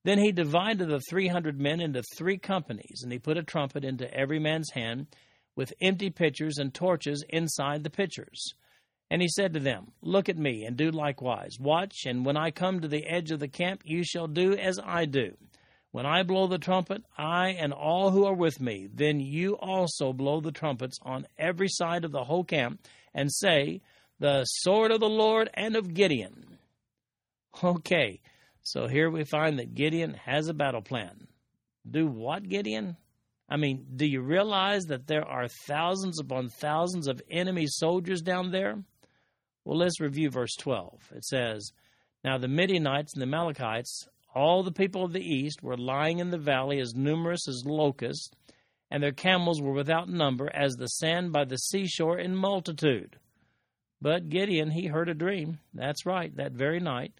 Then 0.06 0.19
he 0.19 0.32
divided 0.32 0.88
the 0.88 1.02
three 1.10 1.28
hundred 1.28 1.60
men 1.60 1.82
into 1.82 2.04
three 2.15 2.38
companies, 2.38 3.02
and 3.04 3.12
he 3.12 3.19
put 3.19 3.38
a 3.38 3.43
trumpet 3.43 3.84
into 3.84 4.13
every 4.13 4.39
man's 4.39 4.72
hand 4.72 5.08
with 5.56 5.74
empty 5.82 6.10
pitchers 6.10 6.58
and 6.58 6.74
torches 6.74 7.24
inside 7.30 7.84
the 7.84 7.89
pitchers. 7.89 8.54
And 9.10 9.22
he 9.22 9.28
said 9.28 9.54
to 9.54 9.60
them, 9.60 9.91
Look 10.02 10.30
at 10.30 10.38
me, 10.38 10.65
and 10.65 10.76
do 10.76 10.91
likewise. 10.91 11.58
Watch, 11.60 12.06
and 12.06 12.26
when 12.26 12.38
I 12.38 12.52
come 12.52 12.80
to 12.80 12.88
the 12.88 13.06
edge 13.06 13.32
of 13.32 13.39
the 13.39 13.48
camp, 13.48 13.82
you 13.86 14.04
shall 14.04 14.28
do 14.28 14.54
as 14.54 14.80
I 14.84 15.06
do. 15.06 15.38
When 15.93 16.08
I 16.08 16.23
blow 16.23 16.47
the 16.47 16.58
trumpet, 16.58 17.03
I 17.19 17.49
and 17.49 17.71
all 17.71 18.10
who 18.10 18.25
are 18.25 18.34
with 18.34 18.60
me, 18.60 18.89
then 18.91 19.19
you 19.19 19.53
also 19.53 20.12
blow 20.12 20.41
the 20.41 20.51
trumpets 20.51 20.97
on 21.03 21.27
every 21.38 21.67
side 21.69 22.03
of 22.03 22.12
the 22.12 22.23
whole 22.23 22.43
camp, 22.43 22.82
and 23.13 23.32
say, 23.32 23.79
The 24.17 24.43
sword 24.43 24.89
of 24.89 25.01
the 25.01 25.08
Lord 25.08 25.51
and 25.53 25.75
of 25.75 25.93
Gideon. 25.93 26.58
Okay, 27.63 28.21
so 28.63 28.88
here 28.88 29.12
we 29.12 29.23
find 29.23 29.60
that 29.60 29.75
Gideon 29.75 30.15
has 30.15 30.47
a 30.47 30.53
battle 30.56 30.82
plan. 30.82 31.27
Do 31.88 32.08
what, 32.08 32.49
Gideon? 32.49 32.97
I 33.47 33.58
mean, 33.58 33.86
do 33.95 34.08
you 34.08 34.21
realize 34.21 34.86
that 34.86 35.06
there 35.06 35.25
are 35.25 35.47
thousands 35.47 36.19
upon 36.19 36.49
thousands 36.49 37.08
of 37.08 37.21
enemy 37.29 37.67
soldiers 37.67 38.23
down 38.23 38.49
there? 38.49 38.82
Well, 39.63 39.77
let's 39.77 40.01
review 40.01 40.32
verse 40.32 40.56
12. 40.56 41.12
It 41.15 41.23
says, 41.23 41.71
Now 42.23 42.39
the 42.39 42.47
Midianites 42.47 43.13
and 43.13 43.21
the 43.21 43.27
Amalekites, 43.27 44.08
all 44.36 44.63
the 44.63 44.72
people 44.72 45.04
of 45.04 45.13
the 45.13 45.22
east, 45.22 45.62
were 45.63 45.78
lying 45.78 46.19
in 46.19 46.32
the 46.32 46.38
valley 46.38 46.80
as 46.80 46.96
numerous 46.96 47.48
as 47.48 47.65
locusts, 47.65 48.30
and 48.89 49.02
their 49.02 49.12
camels 49.12 49.62
were 49.62 49.74
without 49.74 50.10
number 50.10 50.50
as 50.54 50.76
the 50.76 50.88
sand 50.88 51.32
by 51.32 51.46
the 51.46 51.58
seashore 51.58 52.19
in 52.19 52.36
multitude. 52.36 53.17
But 54.02 54.30
Gideon, 54.30 54.72
he 54.72 54.88
heard 54.88 55.10
a 55.10 55.13
dream. 55.13 55.60
That's 55.74 56.06
right, 56.06 56.36
that 56.36 56.52
very 56.52 56.80
night. 56.80 57.13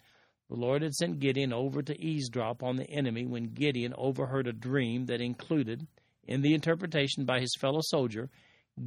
The 0.50 0.56
Lord 0.56 0.82
had 0.82 0.94
sent 0.94 1.20
Gideon 1.20 1.52
over 1.52 1.82
to 1.82 2.00
eavesdrop 2.00 2.62
on 2.62 2.76
the 2.76 2.90
enemy 2.90 3.24
when 3.24 3.54
Gideon 3.54 3.94
overheard 3.96 4.46
a 4.46 4.52
dream 4.52 5.06
that 5.06 5.20
included 5.20 5.86
in 6.26 6.42
the 6.42 6.54
interpretation 6.54 7.24
by 7.24 7.40
his 7.40 7.56
fellow 7.58 7.80
soldier, 7.82 8.28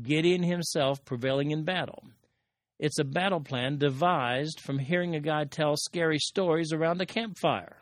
Gideon 0.04 0.44
himself 0.44 1.04
prevailing 1.04 1.52
in 1.52 1.64
battle. 1.64 2.04
It's 2.80 3.00
a 3.00 3.04
battle 3.04 3.42
plan 3.42 3.78
devised 3.78 4.60
from 4.60 4.78
hearing 4.78 5.16
a 5.16 5.20
guy 5.20 5.46
tell 5.46 5.76
scary 5.78 6.20
stories 6.20 6.72
around 6.72 7.02
a 7.02 7.06
campfire. 7.06 7.82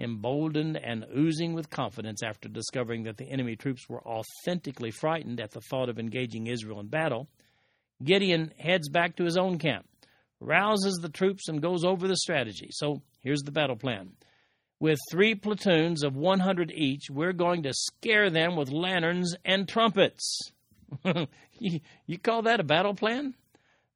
Emboldened 0.00 0.76
and 0.76 1.04
oozing 1.16 1.52
with 1.52 1.70
confidence 1.70 2.22
after 2.22 2.48
discovering 2.48 3.02
that 3.04 3.18
the 3.18 3.30
enemy 3.30 3.54
troops 3.54 3.88
were 3.88 4.02
authentically 4.06 4.90
frightened 4.90 5.40
at 5.40 5.50
the 5.50 5.60
thought 5.60 5.88
of 5.88 5.98
engaging 5.98 6.46
Israel 6.46 6.80
in 6.80 6.88
battle, 6.88 7.28
Gideon 8.02 8.52
heads 8.58 8.88
back 8.88 9.16
to 9.16 9.24
his 9.24 9.36
own 9.36 9.58
camp, 9.58 9.86
rouses 10.40 10.98
the 11.02 11.10
troops, 11.10 11.48
and 11.48 11.60
goes 11.60 11.84
over 11.84 12.08
the 12.08 12.16
strategy. 12.16 12.70
So 12.70 13.02
here's 13.20 13.42
the 13.42 13.52
battle 13.52 13.76
plan 13.76 14.12
with 14.80 14.98
three 15.10 15.34
platoons 15.34 16.02
of 16.02 16.16
100 16.16 16.72
each, 16.72 17.10
we're 17.10 17.34
going 17.34 17.62
to 17.64 17.74
scare 17.74 18.30
them 18.30 18.56
with 18.56 18.72
lanterns 18.72 19.36
and 19.44 19.68
trumpets. 19.68 20.52
you, 21.58 21.80
you 22.06 22.18
call 22.18 22.42
that 22.42 22.60
a 22.60 22.64
battle 22.64 22.94
plan? 22.94 23.34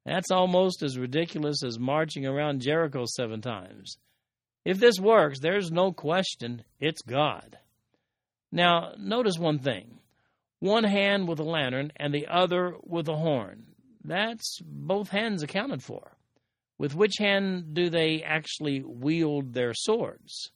That's 0.05 0.29
almost 0.29 0.83
as 0.83 0.99
ridiculous 0.99 1.63
as 1.63 1.79
marching 1.79 2.27
around 2.27 2.61
Jericho 2.61 3.05
seven 3.07 3.41
times. 3.41 3.97
If 4.65 4.79
this 4.79 4.99
works, 4.99 5.39
there's 5.39 5.71
no 5.71 5.91
question 5.93 6.63
it's 6.79 7.03
God. 7.03 7.57
Now, 8.51 8.93
notice 8.97 9.37
one 9.37 9.59
thing 9.59 9.99
one 10.59 10.83
hand 10.83 11.27
with 11.27 11.39
a 11.39 11.43
lantern 11.43 11.91
and 11.97 12.13
the 12.13 12.27
other 12.27 12.75
with 12.83 13.07
a 13.07 13.15
horn. 13.15 13.67
That's 14.03 14.59
both 14.63 15.09
hands 15.09 15.43
accounted 15.43 15.83
for. 15.83 16.17
With 16.77 16.95
which 16.95 17.15
hand 17.19 17.73
do 17.73 17.89
they 17.89 18.23
actually 18.23 18.81
wield 18.81 19.53
their 19.53 19.73
swords? 19.73 20.51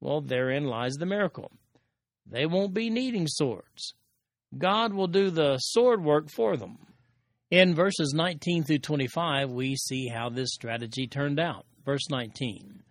Well, 0.00 0.20
therein 0.20 0.64
lies 0.64 0.94
the 0.94 1.06
miracle. 1.06 1.52
They 2.26 2.46
won't 2.46 2.74
be 2.74 2.90
needing 2.90 3.26
swords. 3.28 3.94
God 4.56 4.92
will 4.92 5.06
do 5.06 5.30
the 5.30 5.58
sword 5.58 6.02
work 6.02 6.30
for 6.30 6.56
them. 6.56 6.78
In 7.50 7.74
verses 7.74 8.12
19 8.14 8.64
through 8.64 8.78
25, 8.78 9.50
we 9.50 9.76
see 9.76 10.08
how 10.08 10.28
this 10.28 10.50
strategy 10.52 11.06
turned 11.06 11.38
out. 11.38 11.64
Verse 11.84 12.10
19. 12.10 12.82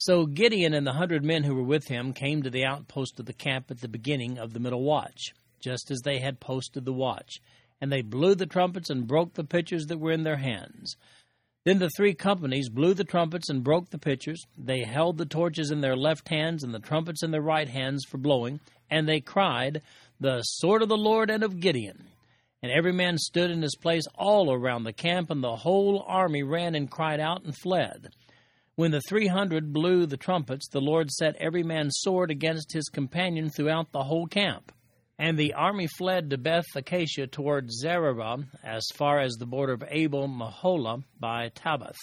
So 0.00 0.24
Gideon 0.24 0.72
and 0.72 0.86
the 0.86 0.94
hundred 0.94 1.26
men 1.26 1.44
who 1.44 1.54
were 1.54 1.62
with 1.62 1.88
him 1.88 2.14
came 2.14 2.42
to 2.42 2.48
the 2.48 2.64
outpost 2.64 3.20
of 3.20 3.26
the 3.26 3.34
camp 3.34 3.70
at 3.70 3.82
the 3.82 3.88
beginning 3.88 4.38
of 4.38 4.54
the 4.54 4.58
middle 4.58 4.82
watch, 4.82 5.34
just 5.60 5.90
as 5.90 6.00
they 6.00 6.20
had 6.20 6.40
posted 6.40 6.86
the 6.86 6.92
watch. 6.92 7.42
And 7.82 7.92
they 7.92 8.00
blew 8.00 8.34
the 8.34 8.46
trumpets 8.46 8.88
and 8.88 9.06
broke 9.06 9.34
the 9.34 9.44
pitchers 9.44 9.88
that 9.88 10.00
were 10.00 10.12
in 10.12 10.22
their 10.22 10.38
hands. 10.38 10.96
Then 11.66 11.80
the 11.80 11.90
three 11.94 12.14
companies 12.14 12.70
blew 12.70 12.94
the 12.94 13.04
trumpets 13.04 13.50
and 13.50 13.62
broke 13.62 13.90
the 13.90 13.98
pitchers. 13.98 14.42
They 14.56 14.84
held 14.84 15.18
the 15.18 15.26
torches 15.26 15.70
in 15.70 15.82
their 15.82 15.96
left 15.96 16.30
hands 16.30 16.64
and 16.64 16.72
the 16.72 16.78
trumpets 16.78 17.22
in 17.22 17.30
their 17.30 17.42
right 17.42 17.68
hands 17.68 18.06
for 18.08 18.16
blowing, 18.16 18.60
and 18.90 19.06
they 19.06 19.20
cried, 19.20 19.82
The 20.18 20.40
sword 20.40 20.80
of 20.80 20.88
the 20.88 20.96
Lord 20.96 21.28
and 21.28 21.42
of 21.42 21.60
Gideon. 21.60 22.06
And 22.62 22.72
every 22.72 22.92
man 22.94 23.18
stood 23.18 23.50
in 23.50 23.60
his 23.60 23.76
place 23.76 24.06
all 24.14 24.50
around 24.50 24.84
the 24.84 24.94
camp, 24.94 25.30
and 25.30 25.44
the 25.44 25.56
whole 25.56 26.02
army 26.08 26.42
ran 26.42 26.74
and 26.74 26.90
cried 26.90 27.20
out 27.20 27.44
and 27.44 27.54
fled. 27.54 28.14
When 28.80 28.92
the 28.92 29.02
three 29.02 29.26
hundred 29.26 29.74
blew 29.74 30.06
the 30.06 30.16
trumpets, 30.16 30.66
the 30.66 30.80
Lord 30.80 31.10
set 31.10 31.36
every 31.36 31.62
man's 31.62 31.98
sword 31.98 32.30
against 32.30 32.72
his 32.72 32.88
companion 32.88 33.50
throughout 33.50 33.92
the 33.92 34.04
whole 34.04 34.26
camp. 34.26 34.72
And 35.18 35.38
the 35.38 35.52
army 35.52 35.86
fled 35.98 36.30
to 36.30 36.38
Beth 36.38 36.64
Acacia 36.74 37.26
toward 37.26 37.68
Zererah, 37.68 38.46
as 38.64 38.86
far 38.94 39.20
as 39.20 39.34
the 39.34 39.44
border 39.44 39.74
of 39.74 39.84
Abel 39.86 40.28
Meholah 40.28 41.04
by 41.18 41.50
Tabbath. 41.50 41.98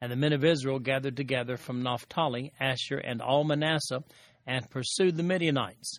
And 0.00 0.10
the 0.10 0.16
men 0.16 0.32
of 0.32 0.42
Israel 0.42 0.78
gathered 0.78 1.18
together 1.18 1.58
from 1.58 1.82
Naphtali, 1.82 2.50
Asher, 2.58 2.96
and 2.96 3.20
all 3.20 3.44
Manasseh, 3.44 4.02
and 4.46 4.70
pursued 4.70 5.18
the 5.18 5.22
Midianites. 5.22 5.98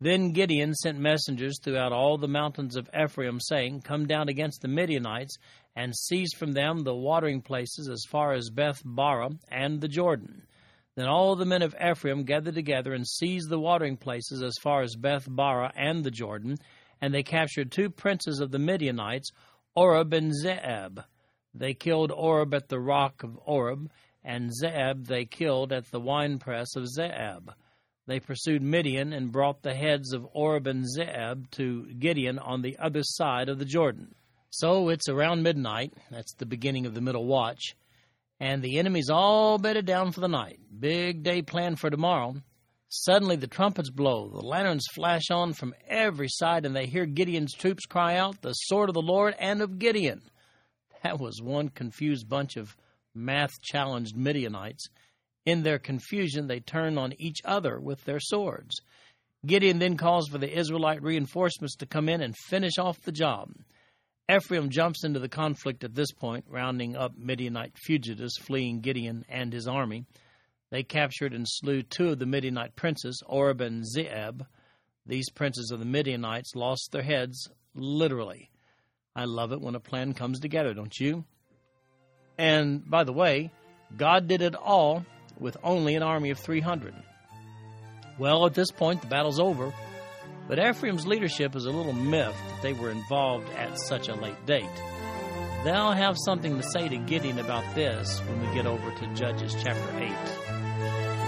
Then 0.00 0.32
Gideon 0.32 0.74
sent 0.74 0.98
messengers 0.98 1.60
throughout 1.62 1.92
all 1.92 2.18
the 2.18 2.26
mountains 2.26 2.74
of 2.74 2.90
Ephraim, 2.92 3.38
saying, 3.38 3.82
Come 3.82 4.08
down 4.08 4.28
against 4.28 4.62
the 4.62 4.68
Midianites, 4.68 5.36
and 5.76 5.94
seized 5.94 6.36
from 6.36 6.52
them 6.52 6.84
the 6.84 6.94
watering 6.94 7.42
places 7.42 7.88
as 7.88 8.04
far 8.08 8.32
as 8.32 8.50
Beth 8.50 8.82
Barah 8.84 9.38
and 9.48 9.80
the 9.80 9.88
Jordan. 9.88 10.46
Then 10.96 11.06
all 11.06 11.34
the 11.34 11.44
men 11.44 11.62
of 11.62 11.74
Ephraim 11.74 12.24
gathered 12.24 12.54
together 12.54 12.92
and 12.92 13.06
seized 13.06 13.48
the 13.48 13.58
watering 13.58 13.96
places 13.96 14.42
as 14.42 14.56
far 14.62 14.82
as 14.82 14.94
Beth 14.94 15.28
Barah 15.28 15.72
and 15.74 16.04
the 16.04 16.10
Jordan, 16.10 16.56
and 17.00 17.12
they 17.12 17.24
captured 17.24 17.72
two 17.72 17.90
princes 17.90 18.38
of 18.38 18.52
the 18.52 18.60
Midianites, 18.60 19.32
Oreb 19.74 20.12
and 20.12 20.32
Zeeb. 20.32 21.04
They 21.52 21.74
killed 21.74 22.12
Oreb 22.12 22.54
at 22.54 22.68
the 22.68 22.78
rock 22.78 23.24
of 23.24 23.36
Oreb, 23.44 23.90
and 24.22 24.52
Zeeb 24.52 25.06
they 25.06 25.24
killed 25.24 25.72
at 25.72 25.90
the 25.90 26.00
winepress 26.00 26.76
of 26.76 26.86
Zeeb. 26.86 27.52
They 28.06 28.20
pursued 28.20 28.62
Midian 28.62 29.12
and 29.12 29.32
brought 29.32 29.62
the 29.62 29.74
heads 29.74 30.12
of 30.12 30.28
Oreb 30.32 30.68
and 30.68 30.84
Zeeb 30.84 31.50
to 31.52 31.92
Gideon 31.94 32.38
on 32.38 32.62
the 32.62 32.78
other 32.78 33.02
side 33.02 33.48
of 33.48 33.58
the 33.58 33.64
Jordan. 33.64 34.14
So 34.56 34.88
it's 34.88 35.08
around 35.08 35.42
midnight, 35.42 35.94
that's 36.12 36.32
the 36.34 36.46
beginning 36.46 36.86
of 36.86 36.94
the 36.94 37.00
middle 37.00 37.24
watch, 37.24 37.74
and 38.38 38.62
the 38.62 38.78
enemy's 38.78 39.10
all 39.10 39.58
bedded 39.58 39.84
down 39.84 40.12
for 40.12 40.20
the 40.20 40.28
night. 40.28 40.60
Big 40.78 41.24
day 41.24 41.42
planned 41.42 41.80
for 41.80 41.90
tomorrow. 41.90 42.36
Suddenly 42.88 43.34
the 43.34 43.48
trumpets 43.48 43.90
blow, 43.90 44.28
the 44.28 44.46
lanterns 44.46 44.86
flash 44.94 45.24
on 45.28 45.54
from 45.54 45.74
every 45.88 46.28
side, 46.28 46.64
and 46.64 46.76
they 46.76 46.86
hear 46.86 47.04
Gideon's 47.04 47.52
troops 47.52 47.84
cry 47.84 48.14
out, 48.14 48.42
The 48.42 48.52
sword 48.52 48.88
of 48.90 48.94
the 48.94 49.02
Lord 49.02 49.34
and 49.40 49.60
of 49.60 49.80
Gideon. 49.80 50.22
That 51.02 51.18
was 51.18 51.42
one 51.42 51.68
confused 51.68 52.28
bunch 52.28 52.56
of 52.56 52.76
math 53.12 53.60
challenged 53.60 54.16
Midianites. 54.16 54.86
In 55.44 55.64
their 55.64 55.80
confusion, 55.80 56.46
they 56.46 56.60
turn 56.60 56.96
on 56.96 57.12
each 57.18 57.40
other 57.44 57.80
with 57.80 58.04
their 58.04 58.20
swords. 58.20 58.80
Gideon 59.44 59.80
then 59.80 59.96
calls 59.96 60.28
for 60.28 60.38
the 60.38 60.56
Israelite 60.56 61.02
reinforcements 61.02 61.74
to 61.78 61.86
come 61.86 62.08
in 62.08 62.20
and 62.20 62.36
finish 62.36 62.78
off 62.78 63.00
the 63.00 63.10
job. 63.10 63.50
Ephraim 64.30 64.70
jumps 64.70 65.04
into 65.04 65.20
the 65.20 65.28
conflict 65.28 65.84
at 65.84 65.94
this 65.94 66.10
point, 66.12 66.46
rounding 66.48 66.96
up 66.96 67.12
Midianite 67.16 67.76
fugitives 67.76 68.38
fleeing 68.38 68.80
Gideon 68.80 69.24
and 69.28 69.52
his 69.52 69.68
army. 69.68 70.06
They 70.70 70.82
captured 70.82 71.34
and 71.34 71.46
slew 71.46 71.82
two 71.82 72.10
of 72.10 72.18
the 72.18 72.26
Midianite 72.26 72.74
princes, 72.74 73.22
Oreb 73.26 73.60
and 73.60 73.84
Zeeb. 73.84 74.46
These 75.06 75.28
princes 75.30 75.70
of 75.70 75.78
the 75.78 75.84
Midianites 75.84 76.54
lost 76.54 76.88
their 76.90 77.02
heads, 77.02 77.48
literally. 77.74 78.50
I 79.14 79.26
love 79.26 79.52
it 79.52 79.60
when 79.60 79.74
a 79.74 79.80
plan 79.80 80.14
comes 80.14 80.40
together, 80.40 80.72
don't 80.72 80.98
you? 80.98 81.24
And 82.38 82.88
by 82.88 83.04
the 83.04 83.12
way, 83.12 83.52
God 83.96 84.26
did 84.26 84.40
it 84.40 84.54
all 84.54 85.04
with 85.38 85.56
only 85.62 85.94
an 85.96 86.02
army 86.02 86.30
of 86.30 86.38
300. 86.38 86.94
Well, 88.18 88.46
at 88.46 88.54
this 88.54 88.70
point, 88.70 89.02
the 89.02 89.06
battle's 89.08 89.38
over, 89.38 89.72
but 90.48 90.58
Ephraim's 90.58 91.06
leadership 91.06 91.54
is 91.56 91.66
a 91.66 91.70
little 91.70 91.92
miffed 91.92 92.36
that 92.48 92.62
they 92.62 92.72
were 92.72 92.90
involved 92.90 93.48
at 93.54 93.78
such 93.78 94.08
a 94.08 94.14
late 94.14 94.46
date. 94.46 94.64
They'll 95.64 95.92
have 95.92 96.16
something 96.24 96.56
to 96.58 96.62
say 96.74 96.88
to 96.88 96.96
Gideon 96.98 97.38
about 97.38 97.64
this 97.74 98.20
when 98.20 98.40
we 98.46 98.54
get 98.54 98.66
over 98.66 98.90
to 98.90 99.06
Judges 99.14 99.54
chapter 99.62 99.98
8. 99.98 100.10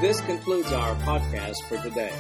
This 0.02 0.20
concludes 0.20 0.70
our 0.72 0.94
podcast 0.96 1.56
for 1.68 1.78
today. 1.78 2.12